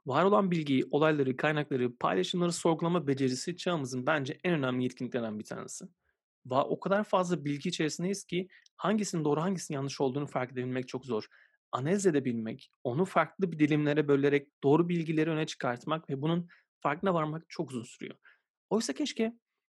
Var 0.05 0.23
olan 0.23 0.51
bilgiyi, 0.51 0.83
olayları, 0.91 1.37
kaynakları, 1.37 1.95
paylaşımları 1.95 2.51
sorgulama 2.51 3.07
becerisi 3.07 3.57
çağımızın 3.57 4.05
bence 4.05 4.37
en 4.43 4.53
önemli 4.53 4.83
yetkinliklerinden 4.83 5.39
bir 5.39 5.45
tanesi. 5.45 5.85
Va 6.45 6.65
o 6.65 6.79
kadar 6.79 7.03
fazla 7.03 7.45
bilgi 7.45 7.69
içerisindeyiz 7.69 8.23
ki 8.25 8.47
hangisinin 8.77 9.25
doğru 9.25 9.41
hangisinin 9.41 9.75
yanlış 9.75 10.01
olduğunu 10.01 10.27
fark 10.27 10.51
edebilmek 10.51 10.87
çok 10.87 11.05
zor. 11.05 11.27
Analiz 11.71 12.05
edebilmek, 12.05 12.71
onu 12.83 13.05
farklı 13.05 13.51
bir 13.51 13.59
dilimlere 13.59 14.07
bölerek 14.07 14.47
doğru 14.63 14.89
bilgileri 14.89 15.29
öne 15.29 15.45
çıkartmak 15.45 16.09
ve 16.09 16.21
bunun 16.21 16.47
farkına 16.79 17.13
varmak 17.13 17.45
çok 17.49 17.71
uzun 17.71 17.83
sürüyor. 17.83 18.15
Oysa 18.69 18.93
keşke 18.93 19.33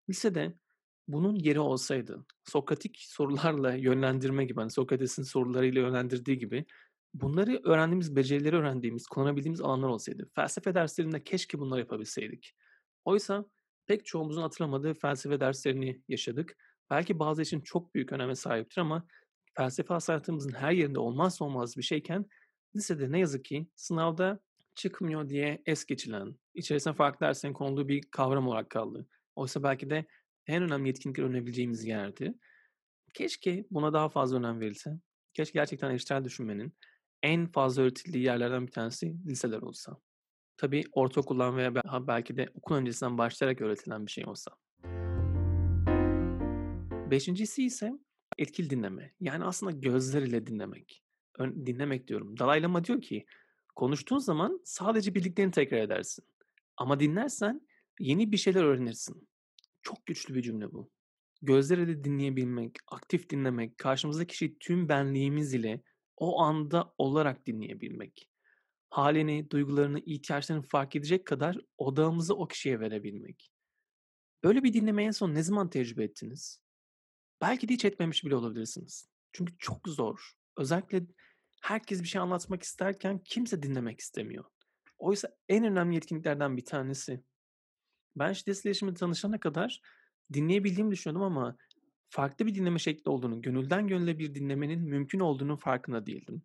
lisede 0.09 0.55
bunun 1.09 1.35
yeri 1.35 1.61
olsaydı. 1.61 2.27
Sokratik 2.45 2.99
sorularla 3.01 3.75
yönlendirme 3.75 4.45
gibi, 4.45 4.61
hani 4.61 4.71
Sokrates'in 4.71 5.23
sorularıyla 5.23 5.81
yönlendirdiği 5.81 6.39
gibi 6.39 6.67
bunları 7.21 7.61
öğrendiğimiz, 7.65 8.17
becerileri 8.17 8.57
öğrendiğimiz, 8.57 9.07
kullanabildiğimiz 9.07 9.61
alanlar 9.61 9.89
olsaydı. 9.89 10.31
Felsefe 10.35 10.75
derslerinde 10.75 11.25
keşke 11.25 11.59
bunları 11.59 11.81
yapabilseydik. 11.81 12.55
Oysa 13.05 13.45
pek 13.87 14.07
çoğumuzun 14.07 14.43
hatırlamadığı 14.43 14.95
felsefe 14.95 15.41
derslerini 15.41 16.03
yaşadık. 16.09 16.57
Belki 16.91 17.19
bazı 17.19 17.43
için 17.43 17.61
çok 17.61 17.95
büyük 17.95 18.13
öneme 18.13 18.35
sahiptir 18.35 18.81
ama 18.81 19.07
felsefe 19.57 19.95
hayatımızın 19.95 20.53
her 20.53 20.73
yerinde 20.73 20.99
olmazsa 20.99 21.45
olmaz 21.45 21.77
bir 21.77 21.83
şeyken 21.83 22.27
lisede 22.77 23.13
ne 23.13 23.19
yazık 23.19 23.45
ki 23.45 23.67
sınavda 23.77 24.41
çıkmıyor 24.75 25.29
diye 25.29 25.63
es 25.67 25.85
geçilen, 25.85 26.37
içerisine 26.55 26.95
farklı 26.95 27.27
derslerin 27.27 27.55
konulduğu 27.55 27.89
bir 27.89 28.03
kavram 28.11 28.49
olarak 28.49 28.71
kaldı. 28.71 29.07
Oysa 29.37 29.63
belki 29.63 29.91
de 29.91 30.07
en 30.47 30.63
önemli 30.63 30.89
yetkinlikleri 30.89 31.27
öğrenebileceğimiz 31.27 31.85
yerdi. 31.85 32.35
Keşke 33.15 33.67
buna 33.71 33.93
daha 33.93 34.09
fazla 34.09 34.37
önem 34.37 34.61
verilse. 34.61 34.91
Keşke 35.35 35.59
gerçekten 35.59 35.91
eleştirel 35.91 36.25
düşünmenin 36.25 36.73
en 37.27 37.47
fazla 37.47 37.83
öğretildiği 37.83 38.25
yerlerden 38.25 38.67
bir 38.67 38.73
tanesi 38.73 39.17
liseler 39.27 39.63
olsa. 39.63 39.97
Tabii 40.57 40.85
ortaokuldan 40.93 41.57
veya 41.57 41.75
belki 42.07 42.37
de 42.37 42.49
okul 42.55 42.75
öncesinden 42.75 43.19
başlayarak 43.19 43.61
öğretilen 43.61 44.07
bir 44.07 44.11
şey 44.11 44.25
olsa. 44.27 44.51
Beşincisi 47.11 47.65
ise 47.65 47.93
etkili 48.39 48.71
dinleme. 48.71 49.13
Yani 49.21 49.45
aslında 49.45 49.73
gözler 49.73 50.23
ile 50.23 50.47
dinlemek. 50.47 51.03
Dinlemek 51.41 52.09
diyorum. 52.09 52.39
Dalai 52.39 52.63
Lama 52.63 52.85
diyor 52.85 53.01
ki 53.01 53.27
konuştuğun 53.75 54.19
zaman 54.19 54.61
sadece 54.65 55.15
bildiklerini 55.15 55.53
tekrar 55.53 55.79
edersin. 55.79 56.25
Ama 56.77 57.01
dinlersen 57.01 57.61
yeni 58.01 58.33
bir 58.33 58.37
şeyler 58.37 58.65
öğrenirsin. 58.65 59.29
Çok 59.83 60.07
güçlü 60.07 60.35
bir 60.35 60.43
cümle 60.43 60.73
bu. 60.73 60.91
Gözler 61.43 61.79
ile 61.79 62.05
dinleyebilmek, 62.05 62.77
aktif 62.87 63.31
dinlemek, 63.31 63.79
karşımızdaki 63.79 64.29
kişiyi 64.29 64.59
tüm 64.59 64.89
benliğimiz 64.89 65.55
ile 65.55 65.83
o 66.17 66.41
anda 66.41 66.95
olarak 66.99 67.47
dinleyebilmek. 67.47 68.31
Halini, 68.91 69.51
duygularını, 69.51 70.01
ihtiyaçlarını 70.01 70.63
fark 70.63 70.97
edecek 70.97 71.27
kadar 71.27 71.59
odağımızı 71.79 72.35
o 72.37 72.49
kişiye 72.49 72.81
verebilmek. 72.81 73.53
Böyle 74.45 74.63
bir 74.63 74.73
dinlemeyi 74.73 75.07
en 75.07 75.13
son 75.13 75.35
ne 75.35 75.43
zaman 75.43 75.71
tecrübe 75.71 76.05
ettiniz? 76.05 76.61
Belki 77.41 77.69
de 77.69 77.73
hiç 77.73 77.85
etmemiş 77.85 78.25
bile 78.25 78.37
olabilirsiniz. 78.37 79.09
Çünkü 79.33 79.55
çok 79.59 79.89
zor. 79.89 80.33
Özellikle 80.57 81.03
herkes 81.63 82.03
bir 82.03 82.09
şey 82.09 82.21
anlatmak 82.21 82.63
isterken 82.63 83.19
kimse 83.25 83.63
dinlemek 83.63 84.01
istemiyor. 84.01 84.45
Oysa 84.99 85.29
en 85.49 85.65
önemli 85.65 85.95
yetkinliklerden 85.95 86.57
bir 86.57 86.65
tanesi. 86.65 87.25
Ben 88.17 88.33
şiddetsiz 88.33 88.67
iletişimle 88.67 88.95
tanışana 88.95 89.41
kadar 89.41 89.81
dinleyebildiğimi 90.33 90.91
düşünüyordum 90.91 91.23
ama 91.23 91.57
farklı 92.09 92.47
bir 92.47 92.55
dinleme 92.55 92.79
şekli 92.79 93.11
olduğunu, 93.11 93.43
gönülden 93.43 93.89
gönüle 93.89 94.19
bir 94.19 94.35
dinlemenin 94.35 94.81
mümkün 94.81 95.21
olduğunu 95.21 95.57
farkında 95.57 96.07
değildim. 96.07 96.43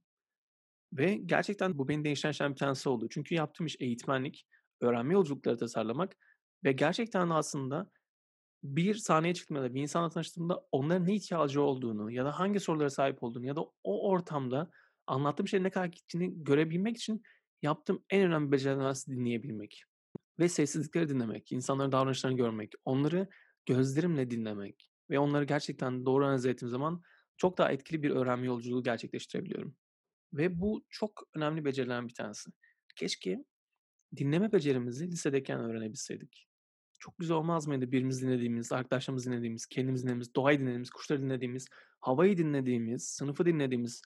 Ve 0.93 1.15
gerçekten 1.15 1.77
bu 1.77 1.87
beni 1.87 2.03
bir 2.03 2.55
tanesi 2.55 2.89
oldu. 2.89 3.07
Çünkü 3.09 3.35
yaptığım 3.35 3.67
iş 3.67 3.75
eğitmenlik, 3.79 4.47
öğrenme 4.81 5.13
yolculukları 5.13 5.57
tasarlamak 5.57 6.17
ve 6.63 6.71
gerçekten 6.71 7.29
aslında 7.29 7.91
bir 8.63 8.95
sahneye 8.95 9.33
çıktığımda, 9.33 9.73
bir 9.73 9.81
insanla 9.81 10.09
tanıştığımda 10.09 10.67
onların 10.71 11.07
ne 11.07 11.15
ihtiyacı 11.15 11.61
olduğunu 11.61 12.11
ya 12.11 12.25
da 12.25 12.39
hangi 12.39 12.59
sorulara 12.59 12.89
sahip 12.89 13.23
olduğunu 13.23 13.45
ya 13.45 13.55
da 13.55 13.61
o 13.83 14.09
ortamda 14.09 14.71
anlattığım 15.07 15.47
şeyin 15.47 15.63
ne 15.63 15.69
kadar 15.69 15.85
gittiğini 15.85 16.43
görebilmek 16.43 16.97
için 16.97 17.21
yaptığım 17.61 18.03
en 18.09 18.21
önemli 18.21 18.51
becerilerden 18.51 18.95
dinleyebilmek. 19.07 19.83
Ve 20.39 20.49
sessizlikleri 20.49 21.09
dinlemek, 21.09 21.51
insanların 21.51 21.91
davranışlarını 21.91 22.37
görmek, 22.37 22.73
onları 22.85 23.29
gözlerimle 23.65 24.31
dinlemek 24.31 24.90
ve 25.11 25.19
onları 25.19 25.43
gerçekten 25.43 26.05
doğru 26.05 26.25
analiz 26.25 26.45
ettiğim 26.45 26.69
zaman 26.69 27.01
çok 27.37 27.57
daha 27.57 27.71
etkili 27.71 28.03
bir 28.03 28.09
öğrenme 28.09 28.45
yolculuğu 28.45 28.83
gerçekleştirebiliyorum. 28.83 29.75
Ve 30.33 30.59
bu 30.59 30.85
çok 30.89 31.23
önemli 31.35 31.65
becerilerden 31.65 32.07
bir 32.07 32.13
tanesi. 32.13 32.51
Keşke 32.95 33.45
dinleme 34.15 34.51
becerimizi 34.51 35.11
lisedeyken 35.11 35.59
öğrenebilseydik. 35.59 36.47
Çok 36.99 37.17
güzel 37.17 37.37
olmaz 37.37 37.67
mıydı 37.67 37.91
birimiz 37.91 38.21
dinlediğimiz, 38.21 38.71
arkadaşlarımız 38.71 39.25
dinlediğimiz, 39.25 39.65
kendimiz 39.65 40.01
dinlediğimiz, 40.03 40.35
doğayı 40.35 40.59
dinlediğimiz, 40.59 40.89
kuşları 40.89 41.21
dinlediğimiz, 41.21 41.67
havayı 41.99 42.37
dinlediğimiz, 42.37 43.03
sınıfı 43.03 43.45
dinlediğimiz, 43.45 44.01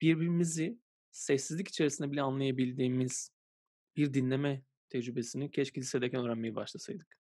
birbirimizi 0.00 0.78
sessizlik 1.10 1.68
içerisinde 1.68 2.12
bile 2.12 2.22
anlayabildiğimiz 2.22 3.30
bir 3.96 4.14
dinleme 4.14 4.62
tecrübesini 4.88 5.50
keşke 5.50 5.80
lisedeyken 5.80 6.24
öğrenmeye 6.24 6.54
başlasaydık. 6.54 7.18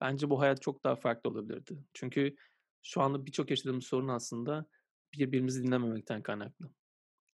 Bence 0.00 0.30
bu 0.30 0.40
hayat 0.40 0.62
çok 0.62 0.84
daha 0.84 0.96
farklı 0.96 1.30
olabilirdi. 1.30 1.84
Çünkü 1.94 2.36
şu 2.82 3.00
anda 3.00 3.26
birçok 3.26 3.50
yaşadığımız 3.50 3.84
sorun 3.84 4.08
aslında 4.08 4.66
birbirimizi 5.14 5.62
dinlememekten 5.62 6.22
kaynaklı. 6.22 6.70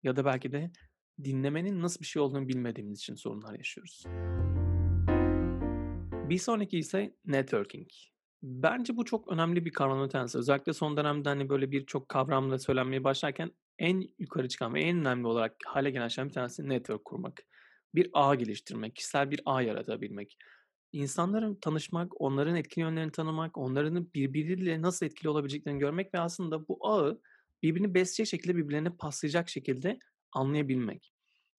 Ya 0.03 0.15
da 0.15 0.25
belki 0.25 0.51
de 0.51 0.71
dinlemenin 1.23 1.81
nasıl 1.81 1.99
bir 1.99 2.05
şey 2.05 2.21
olduğunu 2.21 2.47
bilmediğimiz 2.47 2.99
için 2.99 3.15
sorunlar 3.15 3.53
yaşıyoruz. 3.53 4.03
Bir 6.29 6.37
sonraki 6.37 6.77
ise 6.77 7.15
networking. 7.25 7.87
Bence 8.43 8.97
bu 8.97 9.05
çok 9.05 9.27
önemli 9.27 9.65
bir 9.65 9.71
kavramın 9.71 10.09
tanesi. 10.09 10.37
Özellikle 10.37 10.73
son 10.73 10.97
dönemde 10.97 11.29
hani 11.29 11.49
böyle 11.49 11.71
birçok 11.71 12.09
kavramla 12.09 12.59
söylenmeye 12.59 13.03
başlarken 13.03 13.51
en 13.79 14.09
yukarı 14.19 14.47
çıkan 14.47 14.73
ve 14.73 14.81
en 14.81 14.97
önemli 14.97 15.27
olarak 15.27 15.55
hale 15.65 15.91
gelen 15.91 16.07
şeyden 16.07 16.29
bir 16.29 16.33
tanesi 16.33 16.69
network 16.69 17.05
kurmak. 17.05 17.43
Bir 17.95 18.09
ağ 18.13 18.35
geliştirmek, 18.35 18.95
kişisel 18.95 19.31
bir 19.31 19.41
ağ 19.45 19.61
yaratabilmek. 19.61 20.37
İnsanların 20.91 21.55
tanışmak, 21.55 22.21
onların 22.21 22.55
etkili 22.55 22.83
yönlerini 22.83 23.11
tanımak, 23.11 23.57
onların 23.57 24.13
birbiriyle 24.13 24.81
nasıl 24.81 25.05
etkili 25.05 25.29
olabileceklerini 25.29 25.79
görmek 25.79 26.13
ve 26.13 26.19
aslında 26.19 26.67
bu 26.67 26.87
ağı 26.87 27.21
birbirini 27.63 27.93
besleyecek 27.93 28.27
şekilde 28.27 28.55
birbirlerine 28.57 28.89
paslayacak 28.89 29.49
şekilde 29.49 29.99
anlayabilmek. 30.31 31.13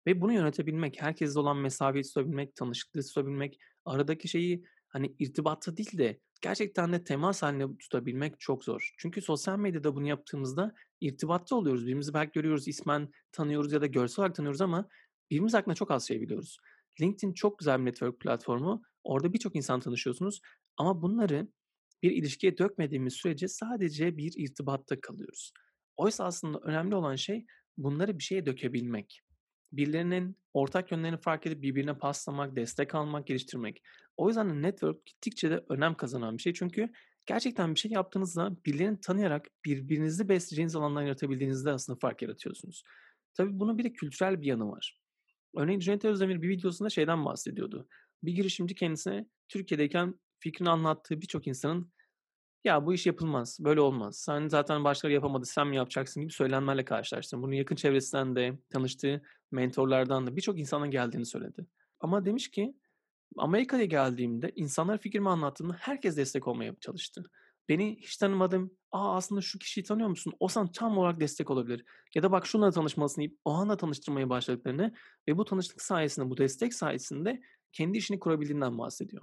Ve 0.07 0.21
bunu 0.21 0.33
yönetebilmek, 0.33 1.03
herkesle 1.03 1.41
olan 1.41 1.57
mesafeyi 1.57 2.05
tutabilmek, 2.05 2.57
tanışıklığı 2.57 3.03
tutabilmek, 3.03 3.59
aradaki 3.85 4.29
şeyi 4.29 4.65
hani 4.89 5.15
irtibatta 5.19 5.77
değil 5.77 5.99
de 5.99 6.21
gerçekten 6.41 6.93
de 6.93 7.05
temas 7.05 7.43
haline 7.43 7.77
tutabilmek 7.77 8.41
çok 8.41 8.65
zor. 8.65 8.95
Çünkü 8.99 9.23
sosyal 9.23 9.59
medyada 9.59 9.95
bunu 9.95 10.09
yaptığımızda 10.09 10.75
irtibatta 11.01 11.57
oluyoruz. 11.57 11.83
Birbirimizi 11.83 12.15
belki 12.15 12.33
görüyoruz, 12.33 12.69
ismen 12.69 13.09
tanıyoruz 13.33 13.73
ya 13.73 13.81
da 13.81 13.87
görsel 13.87 14.23
olarak 14.23 14.35
tanıyoruz 14.35 14.61
ama 14.61 14.89
birbirimiz 15.31 15.55
hakkında 15.55 15.75
çok 15.75 15.91
az 15.91 16.09
şey 16.09 16.21
biliyoruz. 16.21 16.59
LinkedIn 17.01 17.33
çok 17.33 17.59
güzel 17.59 17.81
bir 17.81 17.85
network 17.85 18.21
platformu. 18.21 18.83
Orada 19.05 19.33
birçok 19.33 19.57
insan 19.57 19.81
tanışıyorsunuz 19.81 20.41
ama 20.77 21.03
bunları 21.03 21.49
bir 22.03 22.11
ilişkiye 22.11 22.59
dökmediğimiz 22.59 23.15
sürece 23.15 23.49
sadece 23.49 24.17
bir 24.17 24.33
irtibatta 24.37 25.01
kalıyoruz. 25.01 25.53
Oysa 25.97 26.25
aslında 26.25 26.59
önemli 26.59 26.95
olan 26.95 27.17
şey 27.17 27.47
bunları 27.77 28.19
bir 28.19 28.23
şeye 28.23 28.47
dökebilmek. 28.47 29.21
Birilerinin 29.73 30.37
ortak 30.53 30.93
yönlerini 30.93 31.17
fark 31.17 31.47
edip 31.47 31.63
birbirine 31.63 31.99
paslamak, 31.99 32.57
destek 32.57 32.95
almak, 32.95 33.27
geliştirmek. 33.27 33.83
O 34.17 34.29
yüzden 34.29 34.63
network 34.63 35.07
gittikçe 35.07 35.51
de 35.51 35.65
önem 35.69 35.95
kazanan 35.95 36.37
bir 36.37 36.43
şey. 36.43 36.53
Çünkü 36.53 36.89
gerçekten 37.27 37.75
bir 37.75 37.81
şey 37.81 37.91
yaptığınızda 37.91 38.57
birilerini 38.67 39.01
tanıyarak 39.01 39.47
birbirinizi 39.65 40.29
besleyeceğiniz 40.29 40.77
alanlar 40.77 41.03
yaratabildiğinizde 41.03 41.71
aslında 41.71 41.99
fark 41.99 42.23
yaratıyorsunuz. 42.23 42.83
Tabii 43.35 43.59
bunun 43.59 43.79
bir 43.79 43.85
de 43.85 43.93
kültürel 43.93 44.41
bir 44.41 44.47
yanı 44.47 44.71
var. 44.71 44.99
Örneğin 45.57 45.81
Cüneyt 45.81 46.05
Özdemir 46.05 46.43
bir 46.43 46.49
videosunda 46.49 46.91
şeyden 46.91 47.25
bahsediyordu. 47.25 47.89
Bir 48.23 48.33
girişimci 48.33 48.75
kendisine 48.75 49.27
Türkiye'deyken 49.49 50.15
fikrini 50.39 50.71
anlattığı 50.71 51.21
birçok 51.21 51.47
insanın 51.47 51.93
ya 52.65 52.87
bu 52.87 52.95
iş 52.95 53.07
yapılmaz, 53.07 53.59
böyle 53.61 53.81
olmaz. 53.81 54.17
Sen 54.17 54.49
zaten 54.49 54.85
başkaları 54.85 55.15
yapamadı, 55.15 55.47
sen 55.47 55.67
mi 55.67 55.77
yapacaksın 55.77 56.21
gibi 56.21 56.33
söylenmelerle 56.33 56.85
karşılaştım. 56.85 57.43
Bunun 57.43 57.53
yakın 57.53 57.77
çevresinden 57.77 58.37
de, 58.37 58.59
tanıştığı 58.71 59.23
mentorlardan 59.51 60.27
da 60.27 60.37
birçok 60.37 60.59
insanın 60.59 60.91
geldiğini 60.91 61.27
söyledi. 61.27 61.67
Ama 62.01 62.25
demiş 62.25 62.51
ki 62.51 62.75
Amerika'ya 63.37 63.85
geldiğimde 63.85 64.53
insanlar 64.57 64.99
fikrimi 64.99 65.29
anlattığımda 65.29 65.77
herkes 65.81 66.17
destek 66.17 66.49
olmaya 66.49 66.75
çalıştı. 66.81 67.25
Beni 67.69 67.97
hiç 68.01 68.17
tanımadım. 68.17 68.71
Aa 68.93 69.17
aslında 69.17 69.41
şu 69.41 69.59
kişiyi 69.59 69.83
tanıyor 69.83 70.09
musun? 70.09 70.33
O 70.41 70.49
sana 70.49 70.73
tam 70.73 70.99
olarak 70.99 71.21
destek 71.21 71.51
olabilir. 71.51 71.85
Ya 72.15 72.23
da 72.23 72.33
bak 72.33 72.47
şununla 72.47 72.71
tanışmalısın 72.71 73.21
deyip 73.21 73.39
o 73.45 73.53
anla 73.53 73.77
tanıştırmaya 73.77 74.29
başladıklarını 74.31 74.95
ve 75.29 75.39
bu 75.39 75.45
tanıştık 75.45 75.83
sayesinde, 75.83 76.31
bu 76.31 76.37
destek 76.37 76.75
sayesinde 76.75 77.43
kendi 77.73 77.99
işini 77.99 78.19
kurabildiğinden 78.19 78.79
bahsediyor. 78.79 79.23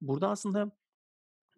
Burada 0.00 0.28
aslında 0.28 0.72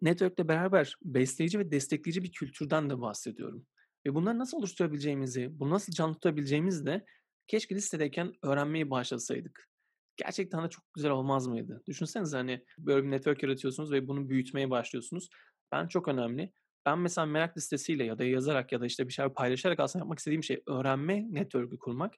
network'le 0.01 0.47
beraber 0.47 0.95
besleyici 1.03 1.59
ve 1.59 1.71
destekleyici 1.71 2.23
bir 2.23 2.31
kültürden 2.31 2.89
de 2.89 3.01
bahsediyorum. 3.01 3.65
Ve 4.05 4.15
bunları 4.15 4.39
nasıl 4.39 4.57
oluşturabileceğimizi, 4.57 5.59
bunu 5.59 5.69
nasıl 5.69 5.93
canlı 5.93 6.13
tutabileceğimizi 6.13 6.85
de 6.85 7.05
Keşke 7.47 7.75
lisedeyken 7.75 8.33
öğrenmeyi 8.43 8.89
başlasaydık. 8.89 9.69
Gerçekten 10.17 10.63
de 10.63 10.69
çok 10.69 10.93
güzel 10.93 11.11
olmaz 11.11 11.47
mıydı? 11.47 11.83
Düşünsenize 11.87 12.37
hani 12.37 12.65
böyle 12.77 13.05
bir 13.05 13.11
network 13.11 13.43
yaratıyorsunuz 13.43 13.91
ve 13.91 14.07
bunu 14.07 14.29
büyütmeye 14.29 14.69
başlıyorsunuz. 14.69 15.29
Ben 15.71 15.87
çok 15.87 16.07
önemli. 16.07 16.51
Ben 16.85 16.99
mesela 16.99 17.25
merak 17.25 17.57
listesiyle 17.57 18.03
ya 18.03 18.19
da 18.19 18.23
yazarak 18.23 18.71
ya 18.71 18.81
da 18.81 18.85
işte 18.85 19.07
bir 19.07 19.13
şeyler 19.13 19.33
paylaşarak 19.33 19.79
aslında 19.79 20.03
yapmak 20.03 20.19
istediğim 20.19 20.43
şey 20.43 20.63
öğrenme 20.67 21.33
network'ü 21.33 21.77
kurmak. 21.77 22.13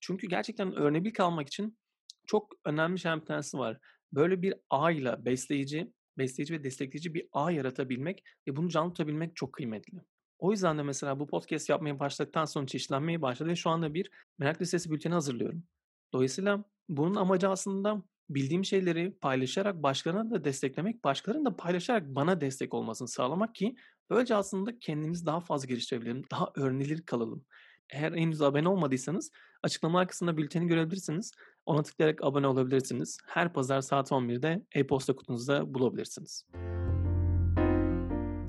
Çünkü 0.00 0.26
gerçekten 0.26 0.74
öğrenebil 0.74 1.12
kalmak 1.12 1.48
için 1.48 1.78
çok 2.26 2.52
önemli 2.64 2.98
şeylerden 2.98 3.20
bir 3.20 3.26
tanesi 3.26 3.58
var. 3.58 3.78
Böyle 4.12 4.42
bir 4.42 4.54
ağıyla 4.70 5.24
besleyici, 5.24 5.92
besleyici 6.18 6.54
ve 6.54 6.64
destekleyici 6.64 7.14
bir 7.14 7.28
ağ 7.32 7.50
yaratabilmek 7.50 8.24
ve 8.48 8.56
bunu 8.56 8.68
canlı 8.68 8.90
tutabilmek 8.90 9.36
çok 9.36 9.52
kıymetli. 9.52 9.98
O 10.38 10.50
yüzden 10.50 10.78
de 10.78 10.82
mesela 10.82 11.20
bu 11.20 11.26
podcast 11.26 11.68
yapmaya 11.68 12.00
başladıktan 12.00 12.44
sonra 12.44 12.66
çeşitlenmeye 12.66 13.22
başladı 13.22 13.56
şu 13.56 13.70
anda 13.70 13.94
bir 13.94 14.10
merak 14.38 14.62
listesi 14.62 14.90
bülteni 14.90 15.14
hazırlıyorum. 15.14 15.64
Dolayısıyla 16.12 16.64
bunun 16.88 17.14
amacı 17.14 17.48
aslında 17.48 18.02
bildiğim 18.30 18.64
şeyleri 18.64 19.18
paylaşarak 19.20 19.82
başkalarına 19.82 20.30
da 20.30 20.44
desteklemek, 20.44 21.04
başkalarının 21.04 21.44
da 21.44 21.56
paylaşarak 21.56 22.06
bana 22.06 22.40
destek 22.40 22.74
olmasını 22.74 23.08
sağlamak 23.08 23.54
ki 23.54 23.76
böylece 24.10 24.34
aslında 24.34 24.78
kendimizi 24.78 25.26
daha 25.26 25.40
fazla 25.40 25.66
geliştirebilelim, 25.66 26.22
daha 26.30 26.52
öğrenilir 26.56 27.02
kalalım. 27.02 27.44
Eğer 27.90 28.12
henüz 28.12 28.42
abone 28.42 28.68
olmadıysanız 28.68 29.30
açıklama 29.62 30.06
kısmında 30.06 30.36
bülteni 30.36 30.66
görebilirsiniz. 30.66 31.32
Ona 31.66 31.82
tıklayarak 31.82 32.24
abone 32.24 32.46
olabilirsiniz. 32.46 33.18
Her 33.26 33.52
pazar 33.52 33.80
saat 33.80 34.10
11'de 34.10 34.66
e-posta 34.72 35.16
kutunuzda 35.16 35.74
bulabilirsiniz. 35.74 36.46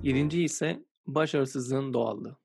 Yedinci 0.04 0.44
ise 0.44 0.86
başarısızlığın 1.08 1.94
doğallığı. 1.94 2.38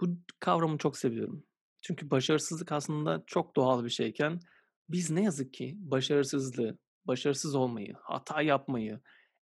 Bu 0.00 0.06
kavramı 0.40 0.78
çok 0.78 0.96
seviyorum. 0.96 1.44
Çünkü 1.82 2.10
başarısızlık 2.10 2.72
aslında 2.72 3.22
çok 3.26 3.56
doğal 3.56 3.84
bir 3.84 3.90
şeyken 3.90 4.40
biz 4.88 5.10
ne 5.10 5.22
yazık 5.22 5.52
ki 5.52 5.74
başarısızlığı, 5.78 6.78
başarısız 7.04 7.54
olmayı, 7.54 7.94
hata 8.02 8.42
yapmayı 8.42 9.00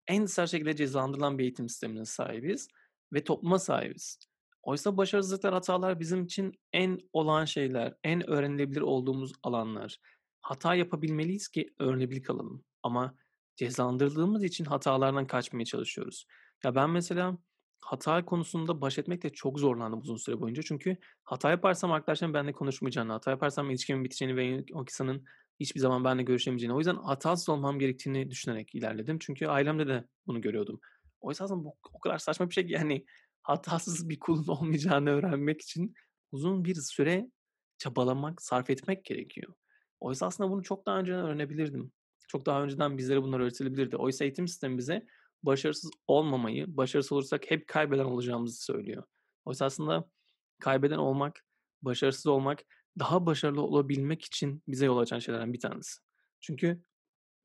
en 0.08 0.26
sert 0.26 0.50
şekilde 0.50 0.76
cezalandırılan 0.76 1.38
bir 1.38 1.44
eğitim 1.44 1.70
sistemine 1.70 2.06
sahibiz 2.06 2.68
ve 3.14 3.24
topluma 3.24 3.60
sahibiz. 3.60 4.20
Oysa 4.68 4.98
başarısızlıklar, 4.98 5.54
hatalar 5.54 6.00
bizim 6.00 6.24
için 6.24 6.60
en 6.74 7.00
olağan 7.14 7.46
şeyler, 7.46 7.94
en 8.04 8.30
öğrenilebilir 8.30 8.82
olduğumuz 8.82 9.34
alanlar. 9.44 9.98
Hata 10.42 10.76
yapabilmeliyiz 10.76 11.48
ki 11.48 11.74
öğrenebilir 11.80 12.24
kalalım. 12.24 12.64
Ama 12.84 13.16
cezalandırıldığımız 13.56 14.44
için 14.44 14.66
hatalardan 14.66 15.28
kaçmaya 15.28 15.66
çalışıyoruz. 15.66 16.26
Ya 16.64 16.76
ben 16.76 16.90
mesela 16.90 17.38
hata 17.82 18.26
konusunda 18.26 18.82
baş 18.82 19.00
etmekte 19.00 19.30
çok 19.30 19.60
zorlandım 19.60 20.00
uzun 20.00 20.16
süre 20.16 20.42
boyunca. 20.42 20.64
Çünkü 20.64 20.98
hata 21.24 21.50
yaparsam 21.50 21.92
arkadaşlarım 21.92 22.34
benimle 22.34 22.54
konuşmayacağını, 22.54 23.12
hata 23.12 23.32
yaparsam 23.32 23.70
ilişkimin 23.70 24.04
biteceğini 24.04 24.36
ve 24.38 24.64
o 24.74 24.82
insanın 24.82 25.26
hiçbir 25.60 25.80
zaman 25.80 26.04
benimle 26.04 26.24
görüşemeyeceğini. 26.24 26.76
O 26.76 26.80
yüzden 26.80 26.96
hatasız 26.96 27.50
olmam 27.50 27.80
gerektiğini 27.80 28.30
düşünerek 28.30 28.76
ilerledim. 28.76 29.20
Çünkü 29.20 29.48
ailemde 29.48 29.88
de 29.88 30.08
bunu 30.28 30.42
görüyordum. 30.42 30.80
Oysa 31.22 31.44
aslında 31.44 31.64
bu 31.64 31.76
o 31.94 32.00
kadar 32.00 32.18
saçma 32.18 32.50
bir 32.50 32.54
şey 32.54 32.68
ki 32.68 32.74
yani 32.74 33.06
hatasız 33.42 34.10
bir 34.10 34.20
kulun 34.20 34.48
olmayacağını 34.48 35.10
öğrenmek 35.10 35.62
için 35.62 35.94
uzun 36.32 36.66
bir 36.66 36.76
süre 36.76 37.32
çabalamak, 37.78 38.42
sarf 38.42 38.70
etmek 38.70 39.06
gerekiyor. 39.06 39.54
Oysa 40.00 40.26
aslında 40.26 40.52
bunu 40.52 40.64
çok 40.64 40.86
daha 40.86 41.00
önceden 41.00 41.26
öğrenebilirdim. 41.26 41.92
Çok 42.28 42.46
daha 42.46 42.64
önceden 42.64 42.98
bizlere 42.98 43.24
bunlar 43.24 43.40
öğretilebilirdi. 43.40 43.98
Oysa 43.98 44.26
eğitim 44.26 44.48
sistemi 44.48 44.78
bize 44.78 45.06
başarısız 45.44 45.92
olmamayı, 46.08 46.78
başarısız 46.78 47.12
olursak 47.12 47.52
hep 47.52 47.68
kaybeden 47.68 48.06
olacağımızı 48.06 48.64
söylüyor. 48.64 49.04
Oysa 49.46 49.66
aslında 49.66 50.10
kaybeden 50.60 50.98
olmak, 50.98 51.46
başarısız 51.82 52.28
olmak 52.28 52.64
daha 53.00 53.26
başarılı 53.26 53.62
olabilmek 53.62 54.26
için 54.26 54.64
bize 54.68 54.86
yol 54.86 54.98
açan 54.98 55.20
şeylerden 55.20 55.54
bir 55.54 55.60
tanesi. 55.60 56.00
Çünkü 56.42 56.82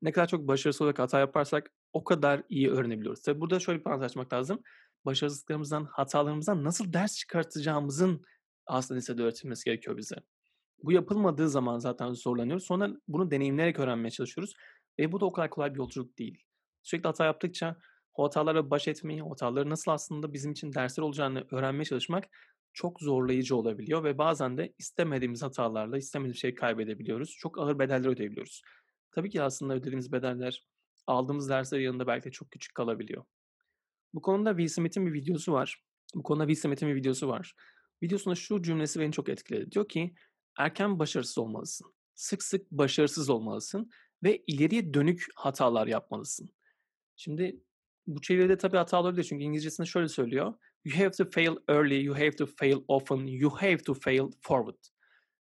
ne 0.01 0.11
kadar 0.11 0.27
çok 0.27 0.47
başarısız 0.47 0.81
olarak 0.81 0.99
hata 0.99 1.19
yaparsak 1.19 1.71
o 1.93 2.03
kadar 2.03 2.43
iyi 2.49 2.71
öğrenebiliyoruz. 2.71 3.21
Tabi 3.21 3.41
burada 3.41 3.59
şöyle 3.59 3.79
bir 3.79 3.83
parantez 3.83 4.05
açmak 4.05 4.33
lazım. 4.33 4.61
Başarısızlıklarımızdan, 5.05 5.85
hatalarımızdan 5.85 6.63
nasıl 6.63 6.93
ders 6.93 7.17
çıkartacağımızın 7.17 8.25
aslında 8.65 8.97
lisede 8.97 9.23
öğretilmesi 9.23 9.65
gerekiyor 9.65 9.97
bize. 9.97 10.15
Bu 10.83 10.91
yapılmadığı 10.91 11.49
zaman 11.49 11.79
zaten 11.79 12.13
zorlanıyoruz. 12.13 12.65
Sonra 12.65 12.89
bunu 13.07 13.31
deneyimleyerek 13.31 13.79
öğrenmeye 13.79 14.11
çalışıyoruz. 14.11 14.53
Ve 14.99 15.11
bu 15.11 15.19
da 15.19 15.25
o 15.25 15.31
kadar 15.31 15.49
kolay 15.49 15.73
bir 15.73 15.77
yolculuk 15.77 16.17
değil. 16.17 16.43
Sürekli 16.83 17.07
hata 17.07 17.25
yaptıkça 17.25 17.77
o 18.13 18.23
hatalarla 18.23 18.69
baş 18.69 18.87
etmeyi, 18.87 19.23
o 19.23 19.31
hataları 19.31 19.69
nasıl 19.69 19.91
aslında 19.91 20.33
bizim 20.33 20.51
için 20.51 20.73
dersler 20.73 21.03
olacağını 21.03 21.47
öğrenmeye 21.51 21.85
çalışmak 21.85 22.23
çok 22.73 23.01
zorlayıcı 23.01 23.55
olabiliyor 23.55 24.03
ve 24.03 24.17
bazen 24.17 24.57
de 24.57 24.73
istemediğimiz 24.77 25.43
hatalarla 25.43 25.97
istemediğimiz 25.97 26.41
şeyi 26.41 26.55
kaybedebiliyoruz. 26.55 27.35
Çok 27.39 27.59
ağır 27.59 27.79
bedeller 27.79 28.09
ödeyebiliyoruz. 28.09 28.61
Tabii 29.11 29.29
ki 29.29 29.41
aslında 29.41 29.73
ödediğimiz 29.73 30.11
bedeller 30.11 30.67
aldığımız 31.07 31.49
dersler 31.49 31.79
yanında 31.79 32.07
belki 32.07 32.25
de 32.25 32.31
çok 32.31 32.51
küçük 32.51 32.75
kalabiliyor. 32.75 33.23
Bu 34.13 34.21
konuda 34.21 34.49
Will 34.49 34.67
Smith'in 34.67 35.05
bir 35.05 35.13
videosu 35.13 35.53
var. 35.53 35.83
Bu 36.15 36.23
konuda 36.23 36.47
Will 36.47 36.61
Smith'in 36.61 36.89
bir 36.89 36.95
videosu 36.95 37.27
var. 37.27 37.55
Videosunda 38.03 38.35
şu 38.35 38.61
cümlesi 38.61 38.99
beni 38.99 39.11
çok 39.11 39.29
etkiledi. 39.29 39.71
Diyor 39.71 39.87
ki 39.87 40.15
erken 40.57 40.99
başarısız 40.99 41.37
olmalısın. 41.37 41.93
Sık 42.15 42.43
sık 42.43 42.71
başarısız 42.71 43.29
olmalısın 43.29 43.89
ve 44.23 44.43
ileriye 44.47 44.93
dönük 44.93 45.25
hatalar 45.35 45.87
yapmalısın. 45.87 46.49
Şimdi 47.15 47.63
bu 48.07 48.21
çeviride 48.21 48.57
tabii 48.57 48.77
hata 48.77 49.01
olabilir 49.01 49.23
çünkü 49.23 49.43
İngilizcesinde 49.43 49.87
şöyle 49.87 50.07
söylüyor. 50.07 50.53
You 50.85 50.99
have 50.99 51.11
to 51.11 51.29
fail 51.29 51.55
early, 51.67 52.03
you 52.03 52.15
have 52.15 52.31
to 52.31 52.45
fail 52.45 52.77
often, 52.87 53.27
you 53.27 53.51
have 53.51 53.77
to 53.77 53.93
fail 53.93 54.31
forward. 54.41 54.79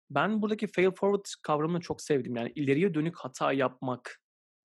Ben 0.09 0.41
buradaki 0.41 0.67
fail 0.67 0.91
forward 0.91 1.25
kavramını 1.41 1.79
çok 1.79 2.01
sevdim. 2.01 2.35
Yani 2.35 2.51
ileriye 2.55 2.93
dönük 2.93 3.17
hata 3.17 3.53
yapmak. 3.53 4.21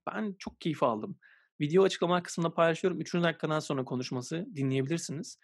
Ben 0.06 0.34
çok 0.38 0.60
keyif 0.60 0.82
aldım. 0.82 1.18
Video 1.60 1.82
açıklama 1.82 2.22
kısmında 2.22 2.54
paylaşıyorum. 2.54 3.00
Üçüncü 3.00 3.24
dakikadan 3.24 3.60
sonra 3.60 3.84
konuşması 3.84 4.46
dinleyebilirsiniz. 4.56 5.38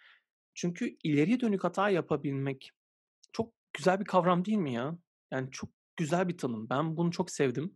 Çünkü 0.54 0.96
ileriye 1.04 1.40
dönük 1.40 1.64
hata 1.64 1.90
yapabilmek 1.90 2.70
çok 3.32 3.52
güzel 3.72 4.00
bir 4.00 4.04
kavram 4.04 4.44
değil 4.44 4.58
mi 4.58 4.72
ya? 4.72 4.98
Yani 5.30 5.50
çok 5.50 5.70
güzel 5.96 6.28
bir 6.28 6.38
tanım. 6.38 6.70
Ben 6.70 6.96
bunu 6.96 7.10
çok 7.10 7.30
sevdim. 7.30 7.74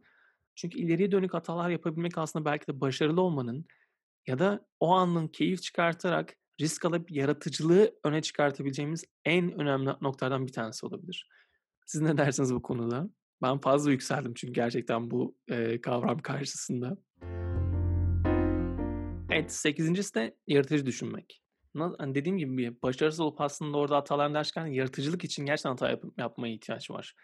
Çünkü 0.55 0.79
ileriye 0.79 1.13
dönük 1.13 1.35
hatalar 1.35 1.71
yapabilmek 1.71 2.19
aslında 2.19 2.45
belki 2.45 2.67
de 2.67 2.81
başarılı 2.81 3.21
olmanın 3.21 3.67
ya 4.27 4.39
da 4.39 4.67
o 4.81 4.95
anın 4.95 5.29
keyif 5.29 5.63
çıkartarak 5.63 6.37
risk 6.61 6.85
alıp 6.85 7.11
yaratıcılığı 7.11 7.95
öne 8.05 8.23
çıkartabileceğimiz 8.23 9.05
en 9.25 9.61
önemli 9.61 9.91
noktalardan 10.01 10.47
bir 10.47 10.53
tanesi 10.53 10.87
olabilir. 10.87 11.29
Siz 11.87 12.01
ne 12.01 12.17
dersiniz 12.17 12.55
bu 12.55 12.63
konuda? 12.63 13.11
Ben 13.43 13.59
fazla 13.59 13.91
yükseldim 13.91 14.35
çünkü 14.35 14.53
gerçekten 14.55 15.11
bu 15.11 15.37
e, 15.49 15.81
kavram 15.81 16.19
karşısında. 16.19 16.97
Evet, 19.39 19.53
sekizincisi 19.53 20.15
de 20.15 20.37
yaratıcı 20.47 20.87
düşünmek. 20.87 21.43
Hani 21.99 22.15
dediğim 22.15 22.39
gibi 22.39 22.83
başarısız 22.83 23.21
olup 23.21 23.41
aslında 23.41 23.79
orada 23.79 23.97
hatalar 23.97 24.35
derken 24.35 24.67
yaratıcılık 24.67 25.25
için 25.25 25.47
gerçekten 25.47 25.71
hata 25.71 25.91
yap- 25.91 26.05
yapmaya 26.19 26.55
ihtiyaç 26.55 26.91
var. 26.91 27.15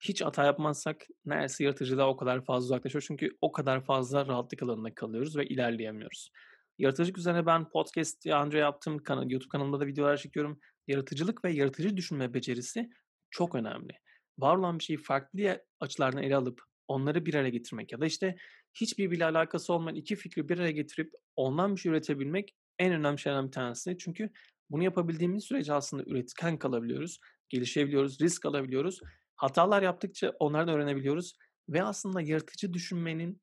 Hiç 0.00 0.22
hata 0.22 0.44
yapmazsak 0.44 1.06
neredeyse 1.24 1.64
yaratıcılığa 1.64 2.08
o 2.08 2.16
kadar 2.16 2.44
fazla 2.44 2.64
uzaklaşıyoruz. 2.64 3.06
Çünkü 3.06 3.30
o 3.40 3.52
kadar 3.52 3.84
fazla 3.84 4.26
rahatlık 4.26 4.62
alanında 4.62 4.94
kalıyoruz 4.94 5.36
ve 5.36 5.46
ilerleyemiyoruz. 5.46 6.30
Yaratıcılık 6.78 7.18
üzerine 7.18 7.46
ben 7.46 7.68
podcast 7.68 8.26
daha 8.26 8.44
önce 8.44 8.58
yaptım. 8.58 8.98
Kanal, 8.98 9.30
YouTube 9.30 9.48
kanalımda 9.48 9.80
da 9.80 9.86
videolar 9.86 10.16
çekiyorum. 10.16 10.60
Yaratıcılık 10.86 11.44
ve 11.44 11.52
yaratıcı 11.52 11.96
düşünme 11.96 12.34
becerisi 12.34 12.90
çok 13.30 13.54
önemli. 13.54 13.92
Var 14.38 14.56
olan 14.56 14.78
bir 14.78 14.84
şeyi 14.84 14.98
farklı 14.98 15.64
açılardan 15.80 16.22
ele 16.22 16.36
alıp 16.36 16.60
onları 16.88 17.26
bir 17.26 17.34
araya 17.34 17.50
getirmek 17.50 17.92
ya 17.92 18.00
da 18.00 18.06
işte 18.06 18.36
hiçbir 18.74 19.10
bile 19.10 19.24
alakası 19.24 19.72
olmayan 19.72 19.96
iki 19.96 20.16
fikri 20.16 20.48
bir 20.48 20.58
araya 20.58 20.70
getirip 20.70 21.12
ondan 21.36 21.76
bir 21.76 21.80
şey 21.80 21.92
üretebilmek 21.92 22.54
en 22.78 22.92
önemli 22.92 23.18
şeylerden 23.18 23.46
bir 23.46 23.52
tanesi. 23.52 23.96
Çünkü 23.98 24.30
bunu 24.70 24.84
yapabildiğimiz 24.84 25.44
sürece 25.44 25.72
aslında 25.72 26.02
üretken 26.06 26.58
kalabiliyoruz, 26.58 27.18
gelişebiliyoruz, 27.48 28.20
risk 28.20 28.46
alabiliyoruz. 28.46 29.00
Hatalar 29.36 29.82
yaptıkça 29.82 30.32
onlardan 30.38 30.74
öğrenebiliyoruz 30.74 31.36
ve 31.68 31.82
aslında 31.82 32.20
yaratıcı 32.20 32.72
düşünmenin 32.72 33.40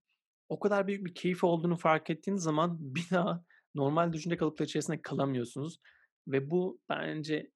o 0.50 0.60
kadar 0.60 0.88
büyük 0.88 1.06
bir 1.06 1.16
keyif 1.16 1.44
olduğunu 1.44 1.78
fark 1.78 2.10
ettiğiniz 2.10 2.44
zaman 2.44 2.78
bir 2.96 3.10
daha 3.12 3.44
normal 3.76 4.14
düşünce 4.14 4.38
kalıpları 4.38 4.66
içerisinde 4.66 5.02
kalamıyorsunuz. 5.02 5.80
Ve 6.28 6.52
bu 6.52 6.82
bence 6.90 7.52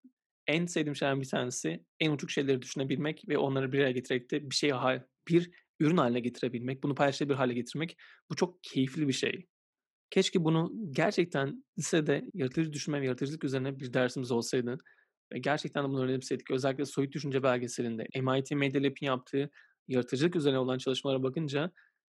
en 0.48 0.66
sevdiğim 0.66 0.96
şeylerden 0.96 1.22
bir 1.22 1.30
tanesi 1.30 1.86
en 2.00 2.12
uçuk 2.12 2.32
şeyleri 2.32 2.62
düşünebilmek 2.62 3.24
ve 3.30 3.38
onları 3.38 3.72
bir 3.72 3.80
araya 3.80 3.92
getirerek 3.92 4.32
de 4.32 4.50
bir 4.50 4.56
şey 4.56 4.72
bir 5.28 5.52
ürün 5.84 5.98
haline 5.98 6.20
getirebilmek, 6.20 6.84
bunu 6.84 6.96
paylaşılabilir 6.96 7.38
hale 7.38 7.54
getirmek 7.54 7.98
bu 8.30 8.36
çok 8.36 8.64
keyifli 8.64 9.08
bir 9.08 9.14
şey. 9.14 9.48
Keşke 10.10 10.44
bunu 10.44 10.72
gerçekten 10.92 11.66
lisede 11.78 12.26
yaratıcı 12.34 12.74
düşünme 12.74 13.02
ve 13.02 13.06
yaratıcılık 13.06 13.44
üzerine 13.44 13.80
bir 13.80 13.94
dersimiz 13.94 14.32
olsaydı 14.32 14.78
ve 15.34 15.40
gerçekten 15.40 15.84
de 15.84 15.90
bunu 15.90 16.04
öğrenebilseydik. 16.04 16.52
Özellikle 16.52 16.86
soyut 16.86 17.14
düşünce 17.14 17.44
belgeselinde 17.44 18.06
MIT 18.22 18.52
Media 18.52 18.92
yaptığı 19.02 19.50
yaratıcılık 19.88 20.36
üzerine 20.36 20.60
olan 20.60 20.78
çalışmalara 20.78 21.24
bakınca 21.24 21.72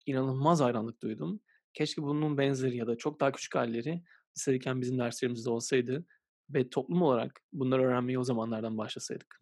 inanılmaz 0.06 0.62
hayranlık 0.62 1.02
duydum. 1.02 1.40
Keşke 1.74 2.02
bunun 2.02 2.38
benzeri 2.38 2.78
ya 2.78 2.88
da 2.88 2.98
çok 2.98 3.20
daha 3.20 3.32
küçük 3.32 3.56
halleri 3.56 4.04
lisedeyken 4.38 4.82
bizim 4.82 5.00
derslerimizde 5.00 5.50
olsaydı 5.50 6.06
ve 6.50 6.70
toplum 6.70 7.02
olarak 7.02 7.42
bunları 7.54 7.84
öğrenmeyi 7.84 8.20
o 8.20 8.24
zamanlardan 8.24 8.78
başlasaydık. 8.78 9.40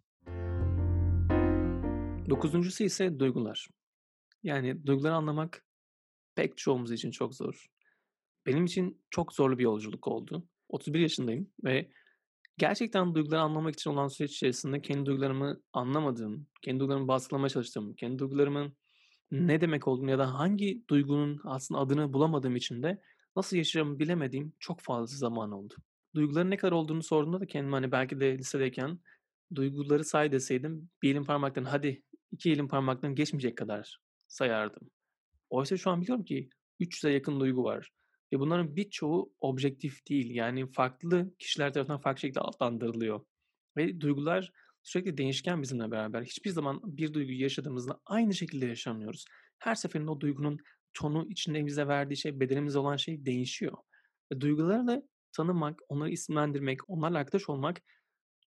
Dokuzuncusu 2.29 2.83
ise 2.83 3.19
duygular. 3.19 3.67
Yani 4.43 4.85
duyguları 4.85 5.13
anlamak 5.13 5.65
pek 6.35 6.57
çoğumuz 6.57 6.91
için 6.91 7.11
çok 7.11 7.35
zor. 7.35 7.67
Benim 8.45 8.65
için 8.65 9.03
çok 9.09 9.33
zorlu 9.33 9.57
bir 9.57 9.63
yolculuk 9.63 10.07
oldu. 10.07 10.47
31 10.69 10.99
yaşındayım 10.99 11.51
ve 11.63 11.91
gerçekten 12.57 13.15
duyguları 13.15 13.41
anlamak 13.41 13.73
için 13.73 13.89
olan 13.89 14.07
süreç 14.07 14.31
içerisinde 14.31 14.81
kendi 14.81 15.05
duygularımı 15.05 15.61
anlamadığım, 15.73 16.47
kendi 16.61 16.79
duygularımı 16.79 17.07
baskılamaya 17.07 17.49
çalıştığım, 17.49 17.93
kendi 17.93 18.19
duygularımın 18.19 18.73
ne 19.31 19.61
demek 19.61 19.87
olduğunu 19.87 20.09
ya 20.11 20.19
da 20.19 20.33
hangi 20.33 20.83
duygunun 20.89 21.41
aslında 21.43 21.81
adını 21.81 22.13
bulamadığım 22.13 22.55
için 22.55 22.83
de 22.83 23.01
nasıl 23.35 23.57
yaşayacağımı 23.57 23.99
bilemediğim 23.99 24.53
çok 24.59 24.81
fazla 24.81 25.17
zaman 25.17 25.51
oldu. 25.51 25.73
Duyguların 26.15 26.51
ne 26.51 26.57
kadar 26.57 26.71
olduğunu 26.71 27.03
sorduğumda 27.03 27.39
da 27.39 27.45
kendime 27.45 27.75
hani 27.75 27.91
belki 27.91 28.19
de 28.19 28.37
lisedeyken 28.37 28.99
duyguları 29.55 30.03
say 30.03 30.31
deseydim 30.31 30.89
bir 31.01 31.11
elin 31.11 31.23
parmaklarını 31.23 31.69
hadi 31.69 32.03
iki 32.31 32.51
elin 32.51 32.67
parmaklarını 32.67 33.15
geçmeyecek 33.15 33.57
kadar 33.57 33.99
sayardım. 34.31 34.89
Oysa 35.49 35.77
şu 35.77 35.89
an 35.89 36.01
biliyorum 36.01 36.25
ki 36.25 36.49
300'e 36.79 37.11
yakın 37.11 37.39
duygu 37.39 37.63
var 37.63 37.91
ve 38.33 38.39
bunların 38.39 38.75
birçoğu 38.75 39.33
objektif 39.41 40.07
değil. 40.09 40.35
Yani 40.35 40.71
farklı 40.71 41.33
kişiler 41.39 41.73
tarafından 41.73 42.01
farklı 42.01 42.21
şekilde 42.21 42.39
adlandırılıyor 42.39 43.25
ve 43.77 44.01
duygular 44.01 44.51
sürekli 44.83 45.17
değişken 45.17 45.61
bizimle 45.61 45.91
beraber. 45.91 46.23
Hiçbir 46.23 46.49
zaman 46.49 46.81
bir 46.83 47.13
duyguyu 47.13 47.41
yaşadığımızda 47.41 47.99
aynı 48.05 48.33
şekilde 48.33 48.65
yaşamıyoruz. 48.65 49.25
Her 49.59 49.75
seferinde 49.75 50.11
o 50.11 50.19
duygunun 50.19 50.57
tonu, 50.93 51.27
içinde 51.29 51.65
bize 51.65 51.87
verdiği 51.87 52.17
şey, 52.17 52.39
bedenimizde 52.39 52.79
olan 52.79 52.97
şey 52.97 53.25
değişiyor. 53.25 53.77
Ve 54.31 54.41
duyguları 54.41 54.87
da 54.87 55.03
tanımak, 55.31 55.79
onları 55.89 56.09
isimlendirmek, 56.09 56.89
onlarla 56.89 57.17
arkadaş 57.17 57.49
olmak 57.49 57.81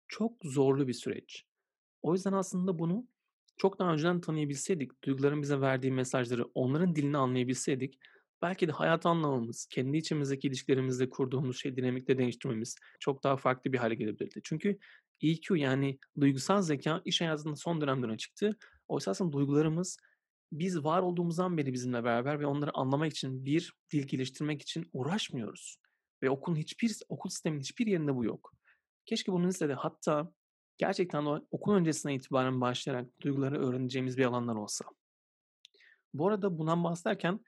çok 0.08 0.38
zorlu 0.44 0.88
bir 0.88 0.94
süreç. 0.94 1.46
O 2.02 2.14
yüzden 2.14 2.34
aslında 2.34 2.80
bunu 2.80 3.08
çok 3.58 3.80
daha 3.80 3.94
önceden 3.94 4.22
tanıyabilseydik, 4.22 5.04
duyguların 5.04 5.42
bize 5.42 5.62
verdiği 5.62 5.92
mesajları, 5.92 6.46
onların 6.54 6.96
dilini 6.96 7.18
anlayabilseydik, 7.18 8.00
belki 8.42 8.68
de 8.68 8.72
hayat 8.72 9.06
anlamamız, 9.06 9.66
kendi 9.66 9.98
içimizdeki 9.98 10.48
ilişkilerimizde 10.48 11.10
kurduğumuz 11.10 11.60
şey 11.60 11.76
dinamikte 11.76 12.18
değiştirmemiz 12.18 12.76
çok 13.00 13.24
daha 13.24 13.38
farklı 13.38 13.74
bir 13.74 13.78
hale 13.78 13.96
gelebilirdi. 13.96 14.42
Çünkü 14.44 14.80
EQ 15.22 15.56
yani 15.56 16.00
duygusal 16.20 16.62
zeka 16.62 17.02
iş 17.06 17.22
hayatında 17.22 17.56
son 17.56 17.82
dönemden 17.82 18.10
öne 18.10 18.18
çıktı. 18.18 18.58
Oysa 18.88 19.12
aslında 19.12 19.32
duygularımız 19.32 19.98
biz 20.52 20.84
var 20.84 21.02
olduğumuzdan 21.02 21.58
beri 21.58 21.74
bizimle 21.74 22.04
beraber 22.04 22.40
ve 22.40 22.46
onları 22.46 22.72
anlamak 22.74 23.12
için 23.12 23.46
bir 23.46 23.74
dil 23.92 24.08
geliştirmek 24.08 24.62
için 24.62 24.90
uğraşmıyoruz. 24.94 25.78
Ve 26.24 26.30
okulun 26.30 26.56
hiçbir 26.56 26.98
okul 27.10 27.30
sistemin 27.30 27.60
hiçbir 27.60 27.88
yerinde 27.88 28.16
bu 28.16 28.26
yok. 28.26 28.54
Keşke 29.06 29.32
bunun 29.32 29.48
lisede 29.48 29.74
hatta 29.74 30.34
gerçekten 30.78 31.26
o 31.26 31.40
okul 31.52 31.74
öncesine 31.74 32.16
itibaren 32.16 32.62
başlayarak 32.62 33.22
duyguları 33.22 33.68
öğreneceğimiz 33.68 34.18
bir 34.18 34.26
alanlar 34.26 34.56
olsa. 34.56 34.86
Bu 36.14 36.28
arada 36.28 36.58
bundan 36.58 36.84
bahsederken 36.84 37.40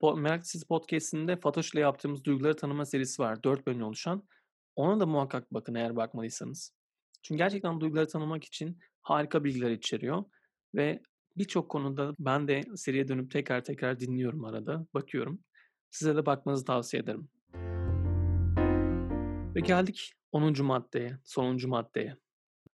po 0.00 0.16
Meraklısız 0.16 0.64
Podcast'inde 0.64 1.36
Fatoş 1.36 1.74
ile 1.74 1.80
yaptığımız 1.80 2.24
duyguları 2.24 2.56
tanıma 2.56 2.84
serisi 2.84 3.22
var. 3.22 3.42
4 3.42 3.66
bölümden 3.66 3.84
oluşan. 3.84 4.28
Ona 4.76 5.00
da 5.00 5.06
muhakkak 5.06 5.54
bakın 5.54 5.74
eğer 5.74 5.96
bakmadıysanız. 5.96 6.74
Çünkü 7.22 7.38
gerçekten 7.38 7.80
duyguları 7.80 8.08
tanımak 8.08 8.44
için 8.44 8.78
harika 9.02 9.44
bilgiler 9.44 9.70
içeriyor 9.70 10.24
ve 10.74 11.02
birçok 11.36 11.68
konuda 11.68 12.14
ben 12.18 12.48
de 12.48 12.62
seriye 12.76 13.08
dönüp 13.08 13.30
tekrar 13.30 13.64
tekrar 13.64 14.00
dinliyorum 14.00 14.44
arada, 14.44 14.86
bakıyorum. 14.94 15.40
Size 15.90 16.16
de 16.16 16.26
bakmanızı 16.26 16.64
tavsiye 16.64 17.02
ederim. 17.02 17.28
Ve 19.54 19.60
geldik 19.60 20.12
10. 20.32 20.64
maddeye, 20.64 21.18
sonuncu 21.24 21.68
maddeye. 21.68 22.16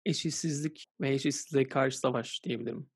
Eşitsizlik 0.05 0.85
ve 1.01 1.09
eşitsizliğe 1.13 1.67
karşı 1.67 1.99
savaş 1.99 2.43
diyebilirim. 2.43 2.89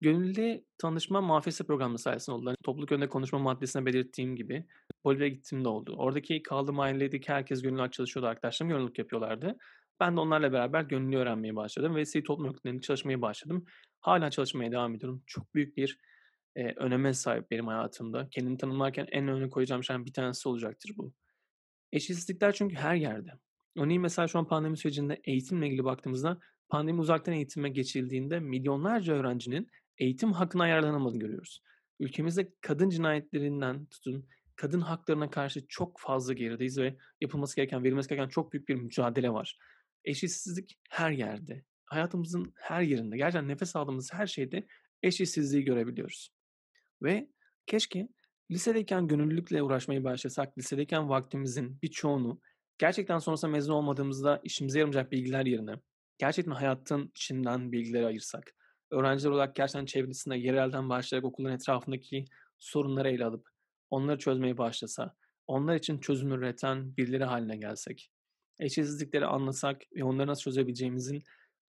Gönüllü 0.00 0.64
tanışma 0.78 1.20
muhafese 1.20 1.64
programı 1.64 1.98
sayesinde 1.98 2.36
oldu. 2.36 2.46
Hani 2.46 2.56
topluluk 2.64 2.92
önünde 2.92 3.08
konuşma 3.08 3.38
maddesine 3.38 3.86
belirttiğim 3.86 4.36
gibi 4.36 4.66
Bolivya'ya 5.04 5.32
gittiğimde 5.34 5.68
oldu. 5.68 5.94
Oradaki 5.98 6.42
kaldığım 6.42 6.80
ailedeki 6.80 7.32
herkes 7.32 7.62
gönüllü 7.62 7.90
çalışıyordu. 7.90 8.28
Arkadaşlarım 8.28 8.70
gönüllülük 8.70 8.98
yapıyorlardı. 8.98 9.56
Ben 10.00 10.16
de 10.16 10.20
onlarla 10.20 10.52
beraber 10.52 10.82
gönüllü 10.82 11.16
öğrenmeye 11.16 11.56
başladım 11.56 11.94
ve 11.94 12.04
sivil 12.04 12.24
toplum 12.24 12.48
örgütlerinde 12.48 12.80
çalışmaya 12.80 13.22
başladım. 13.22 13.64
Hala 14.00 14.30
çalışmaya 14.30 14.72
devam 14.72 14.94
ediyorum. 14.94 15.22
Çok 15.26 15.54
büyük 15.54 15.76
bir 15.76 15.98
e, 16.56 16.72
öneme 16.72 17.14
sahip 17.14 17.50
benim 17.50 17.66
hayatımda. 17.66 18.28
Kendimi 18.30 18.56
tanımlarken 18.56 19.06
en 19.12 19.28
öne 19.28 19.50
koyacağım 19.50 19.84
şeyden 19.84 20.04
bir 20.06 20.12
tanesi 20.12 20.48
olacaktır 20.48 20.92
bu. 20.96 21.12
Eşitsizlikler 21.92 22.52
çünkü 22.52 22.76
her 22.76 22.94
yerde. 22.94 23.30
Örneğin 23.78 24.02
mesela 24.02 24.28
şu 24.28 24.38
an 24.38 24.48
pandemi 24.48 24.76
sürecinde 24.76 25.20
eğitimle 25.24 25.66
ilgili 25.66 25.84
baktığımızda 25.84 26.40
pandemi 26.68 27.00
uzaktan 27.00 27.34
eğitime 27.34 27.68
geçildiğinde 27.68 28.40
milyonlarca 28.40 29.14
öğrencinin 29.14 29.68
eğitim 29.98 30.32
hakkına 30.32 30.62
ayarlanamadığını 30.62 31.18
görüyoruz. 31.18 31.62
Ülkemizde 32.00 32.52
kadın 32.60 32.90
cinayetlerinden 32.90 33.86
tutun 33.86 34.28
kadın 34.58 34.80
haklarına 34.80 35.30
karşı 35.30 35.66
çok 35.68 36.00
fazla 36.00 36.32
gerideyiz 36.32 36.78
ve 36.78 36.96
yapılması 37.20 37.56
gereken, 37.56 37.84
verilmesi 37.84 38.08
gereken 38.08 38.28
çok 38.28 38.52
büyük 38.52 38.68
bir 38.68 38.74
mücadele 38.74 39.30
var. 39.30 39.58
Eşitsizlik 40.04 40.78
her 40.90 41.10
yerde. 41.10 41.64
Hayatımızın 41.84 42.52
her 42.56 42.82
yerinde, 42.82 43.16
gerçekten 43.16 43.48
nefes 43.48 43.76
aldığımız 43.76 44.12
her 44.12 44.26
şeyde 44.26 44.66
eşitsizliği 45.02 45.64
görebiliyoruz. 45.64 46.34
Ve 47.02 47.28
keşke 47.66 48.08
lisedeyken 48.50 49.08
gönüllülükle 49.08 49.62
uğraşmaya 49.62 50.04
başlasak, 50.04 50.58
lisedeyken 50.58 51.08
vaktimizin 51.08 51.82
bir 51.82 51.88
çoğunu 51.88 52.40
gerçekten 52.78 53.18
sonrasında 53.18 53.50
mezun 53.50 53.72
olmadığımızda 53.72 54.40
işimize 54.44 54.78
yaramayacak 54.78 55.12
bilgiler 55.12 55.46
yerine 55.46 55.74
gerçekten 56.18 56.52
hayatın 56.52 57.10
içinden 57.14 57.72
bilgileri 57.72 58.06
ayırsak, 58.06 58.54
öğrenciler 58.90 59.30
olarak 59.30 59.56
gerçekten 59.56 59.86
çevresinde 59.86 60.36
yerelden 60.36 60.88
başlayarak 60.88 61.24
okulun 61.24 61.50
etrafındaki 61.50 62.24
sorunları 62.58 63.10
ele 63.10 63.24
alıp 63.24 63.48
onları 63.90 64.18
çözmeye 64.18 64.58
başlasa, 64.58 65.14
onlar 65.46 65.76
için 65.76 65.98
çözüm 65.98 66.32
üreten 66.32 66.96
birileri 66.96 67.24
haline 67.24 67.56
gelsek, 67.56 68.10
eşitsizlikleri 68.60 69.26
anlasak 69.26 69.82
ve 69.96 70.04
onları 70.04 70.26
nasıl 70.26 70.42
çözebileceğimizin 70.42 71.22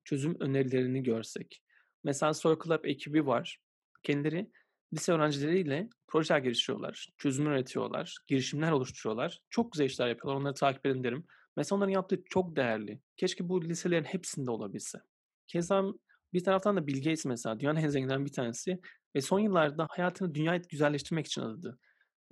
çözüm 0.05 0.37
önerilerini 0.41 1.03
görsek. 1.03 1.63
Mesela 2.05 2.33
Circle 2.33 2.75
Up 2.75 2.87
ekibi 2.87 3.27
var. 3.27 3.59
Kendileri 4.03 4.51
lise 4.95 5.13
öğrencileriyle 5.13 5.89
projeler 6.09 6.39
geliştiriyorlar, 6.39 7.09
çözüm 7.19 7.47
üretiyorlar, 7.47 8.17
girişimler 8.27 8.71
oluşturuyorlar. 8.73 9.41
Çok 9.51 9.73
güzel 9.73 9.85
işler 9.85 10.09
yapıyorlar, 10.09 10.41
onları 10.41 10.55
takip 10.55 10.87
edin 10.87 11.05
derim. 11.05 11.25
Mesela 11.57 11.77
onların 11.77 11.93
yaptığı 11.93 12.25
çok 12.25 12.57
değerli. 12.57 13.01
Keşke 13.17 13.49
bu 13.49 13.65
liselerin 13.65 14.05
hepsinde 14.05 14.51
olabilse. 14.51 14.99
Keza 15.47 15.85
bir 16.33 16.45
taraftan 16.45 16.77
da 16.77 16.87
Bill 16.87 16.97
Gates 16.97 17.25
mesela 17.25 17.61
dünyanın 17.61 17.81
en 17.81 17.89
zenginlerinden 17.89 18.27
bir 18.27 18.33
tanesi 18.33 18.81
ve 19.15 19.21
son 19.21 19.39
yıllarda 19.39 19.87
hayatını 19.91 20.35
dünyayı 20.35 20.63
güzelleştirmek 20.63 21.27
için 21.27 21.43
adadı. 21.43 21.79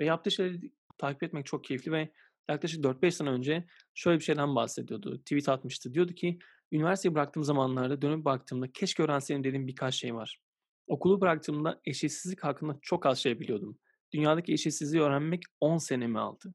Ve 0.00 0.04
yaptığı 0.04 0.30
şeyleri 0.30 0.72
takip 0.98 1.22
etmek 1.22 1.46
çok 1.46 1.64
keyifli 1.64 1.92
ve 1.92 2.12
yaklaşık 2.48 2.84
4-5 2.84 3.10
sene 3.10 3.30
önce 3.30 3.64
şöyle 3.94 4.18
bir 4.18 4.24
şeyden 4.24 4.54
bahsediyordu. 4.54 5.18
Tweet 5.18 5.48
atmıştı. 5.48 5.94
Diyordu 5.94 6.12
ki 6.12 6.38
üniversiteyi 6.72 7.14
bıraktığım 7.14 7.44
zamanlarda 7.44 8.02
dönüp 8.02 8.24
baktığımda 8.24 8.72
keşke 8.72 9.02
öğrenseydim 9.02 9.44
dediğim 9.44 9.66
birkaç 9.66 9.94
şey 9.94 10.14
var. 10.14 10.40
Okulu 10.86 11.20
bıraktığımda 11.20 11.80
eşitsizlik 11.84 12.44
hakkında 12.44 12.78
çok 12.82 13.06
az 13.06 13.18
şey 13.18 13.40
biliyordum. 13.40 13.78
Dünyadaki 14.12 14.52
eşitsizliği 14.52 15.02
öğrenmek 15.02 15.42
10 15.60 15.78
senemi 15.78 16.18
aldı. 16.18 16.54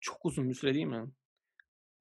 Çok 0.00 0.26
uzun 0.26 0.48
bir 0.48 0.54
süre 0.54 0.74
değil 0.74 0.86
mi? 0.86 1.12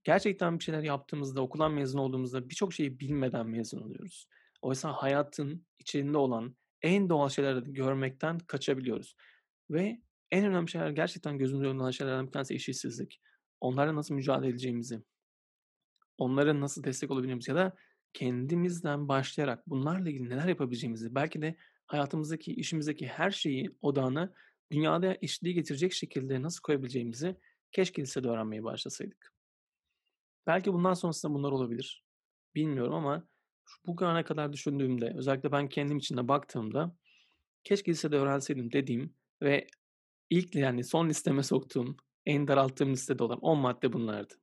Gerçekten 0.04 0.60
bir 0.60 0.64
şeyler 0.64 0.84
yaptığımızda, 0.84 1.42
okuldan 1.42 1.72
mezun 1.72 2.00
olduğumuzda 2.00 2.50
birçok 2.50 2.74
şeyi 2.74 3.00
bilmeden 3.00 3.48
mezun 3.48 3.82
oluyoruz. 3.82 4.28
Oysa 4.62 4.92
hayatın 4.92 5.66
içinde 5.80 6.18
olan 6.18 6.56
en 6.82 7.10
doğal 7.10 7.30
şeyleri 7.30 7.74
görmekten 7.74 8.40
kaçabiliyoruz. 8.40 9.16
Ve 9.70 10.02
en 10.32 10.46
önemli 10.46 10.70
şeyler 10.70 10.90
gerçekten 10.90 11.38
gözümüzde 11.38 11.68
olan 11.68 11.92
şeylerden 11.92 12.28
bir 12.28 12.32
tanesi 12.32 12.54
eşitsizlik. 12.54 13.22
Onlarla 13.62 13.96
nasıl 13.96 14.16
mücadele 14.16 14.50
edeceğimizi, 14.50 15.04
onlara 16.18 16.60
nasıl 16.60 16.84
destek 16.84 17.12
olabileceğimizi 17.12 17.52
ya 17.52 17.58
da 17.58 17.74
kendimizden 18.14 19.08
başlayarak 19.08 19.70
bunlarla 19.70 20.10
ilgili 20.10 20.30
neler 20.30 20.48
yapabileceğimizi, 20.48 21.16
belki 21.16 21.42
de 21.42 21.56
hayatımızdaki, 21.88 22.54
işimizdeki 22.54 23.08
her 23.08 23.32
şeyi 23.32 23.78
odağına 23.82 24.34
dünyada 24.72 25.18
eşitliği 25.22 25.56
getirecek 25.56 25.94
şekilde 25.94 26.42
nasıl 26.42 26.62
koyabileceğimizi 26.62 27.36
keşke 27.72 28.02
lisede 28.02 28.28
öğrenmeye 28.28 28.64
başlasaydık. 28.64 29.34
Belki 30.48 30.74
bundan 30.74 30.94
sonrasında 30.94 31.34
bunlar 31.34 31.52
olabilir. 31.52 32.04
Bilmiyorum 32.56 32.94
ama 32.94 33.28
bu 33.86 34.06
ana 34.06 34.26
kadar 34.26 34.54
düşündüğümde, 34.54 35.14
özellikle 35.18 35.52
ben 35.52 35.70
kendim 35.70 35.98
için 35.98 36.18
de 36.18 36.28
baktığımda 36.28 36.96
keşke 37.64 37.92
lisede 37.92 38.18
öğrenseydim 38.18 38.72
dediğim 38.72 39.16
ve 39.42 39.68
ilk 40.30 40.56
yani 40.56 40.84
son 40.84 41.10
listeme 41.10 41.44
soktuğum, 41.44 41.98
en 42.26 42.48
daralttığım 42.48 42.92
listede 42.92 43.24
olan 43.24 43.40
10 43.40 43.60
madde 43.60 43.94
bunlardı. 43.94 44.34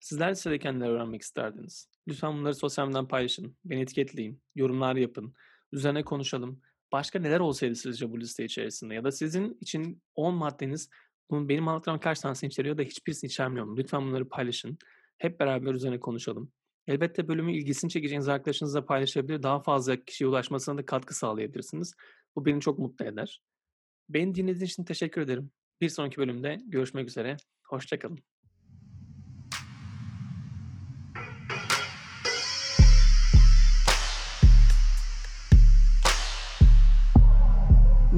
Sizler 0.00 0.30
lisedeyken 0.30 0.80
neler 0.80 0.90
öğrenmek 0.90 1.22
isterdiniz? 1.22 1.88
Lütfen 2.08 2.38
bunları 2.38 2.54
sosyal 2.54 2.86
medyadan 2.86 3.08
paylaşın, 3.08 3.56
beni 3.64 3.80
etiketleyin, 3.80 4.42
yorumlar 4.54 4.96
yapın, 4.96 5.34
üzerine 5.72 6.02
konuşalım. 6.02 6.60
Başka 6.92 7.18
neler 7.18 7.40
olsaydı 7.40 7.74
sizce 7.74 8.10
bu 8.10 8.20
liste 8.20 8.44
içerisinde? 8.44 8.94
Ya 8.94 9.04
da 9.04 9.12
sizin 9.12 9.58
için 9.60 10.02
10 10.14 10.34
maddeniz 10.34 10.88
bunun 11.30 11.48
benim 11.48 11.68
anlattığım 11.68 11.98
kaç 11.98 12.20
tanesini 12.20 12.48
içeriyor 12.48 12.78
da 12.78 12.82
hiçbirisini 12.82 13.28
içermiyor? 13.28 13.76
Lütfen 13.76 14.02
bunları 14.02 14.28
paylaşın. 14.28 14.78
Hep 15.18 15.40
beraber 15.40 15.74
üzerine 15.74 16.00
konuşalım. 16.00 16.52
Elbette 16.86 17.28
bölümü 17.28 17.56
ilgisini 17.56 17.90
çekeceğiniz 17.90 18.28
arkadaşınızla 18.28 18.86
paylaşabilir, 18.86 19.42
daha 19.42 19.62
fazla 19.62 20.04
kişiye 20.04 20.28
ulaşmasına 20.28 20.78
da 20.78 20.86
katkı 20.86 21.14
sağlayabilirsiniz. 21.14 21.94
Bu 22.36 22.44
beni 22.46 22.60
çok 22.60 22.78
mutlu 22.78 23.04
eder. 23.04 23.42
Beni 24.08 24.34
dinlediğiniz 24.34 24.62
için 24.72 24.84
teşekkür 24.84 25.20
ederim. 25.20 25.50
Bir 25.80 25.88
sonraki 25.88 26.16
bölümde 26.16 26.58
görüşmek 26.66 27.08
üzere. 27.08 27.36
Hoşça 27.64 27.98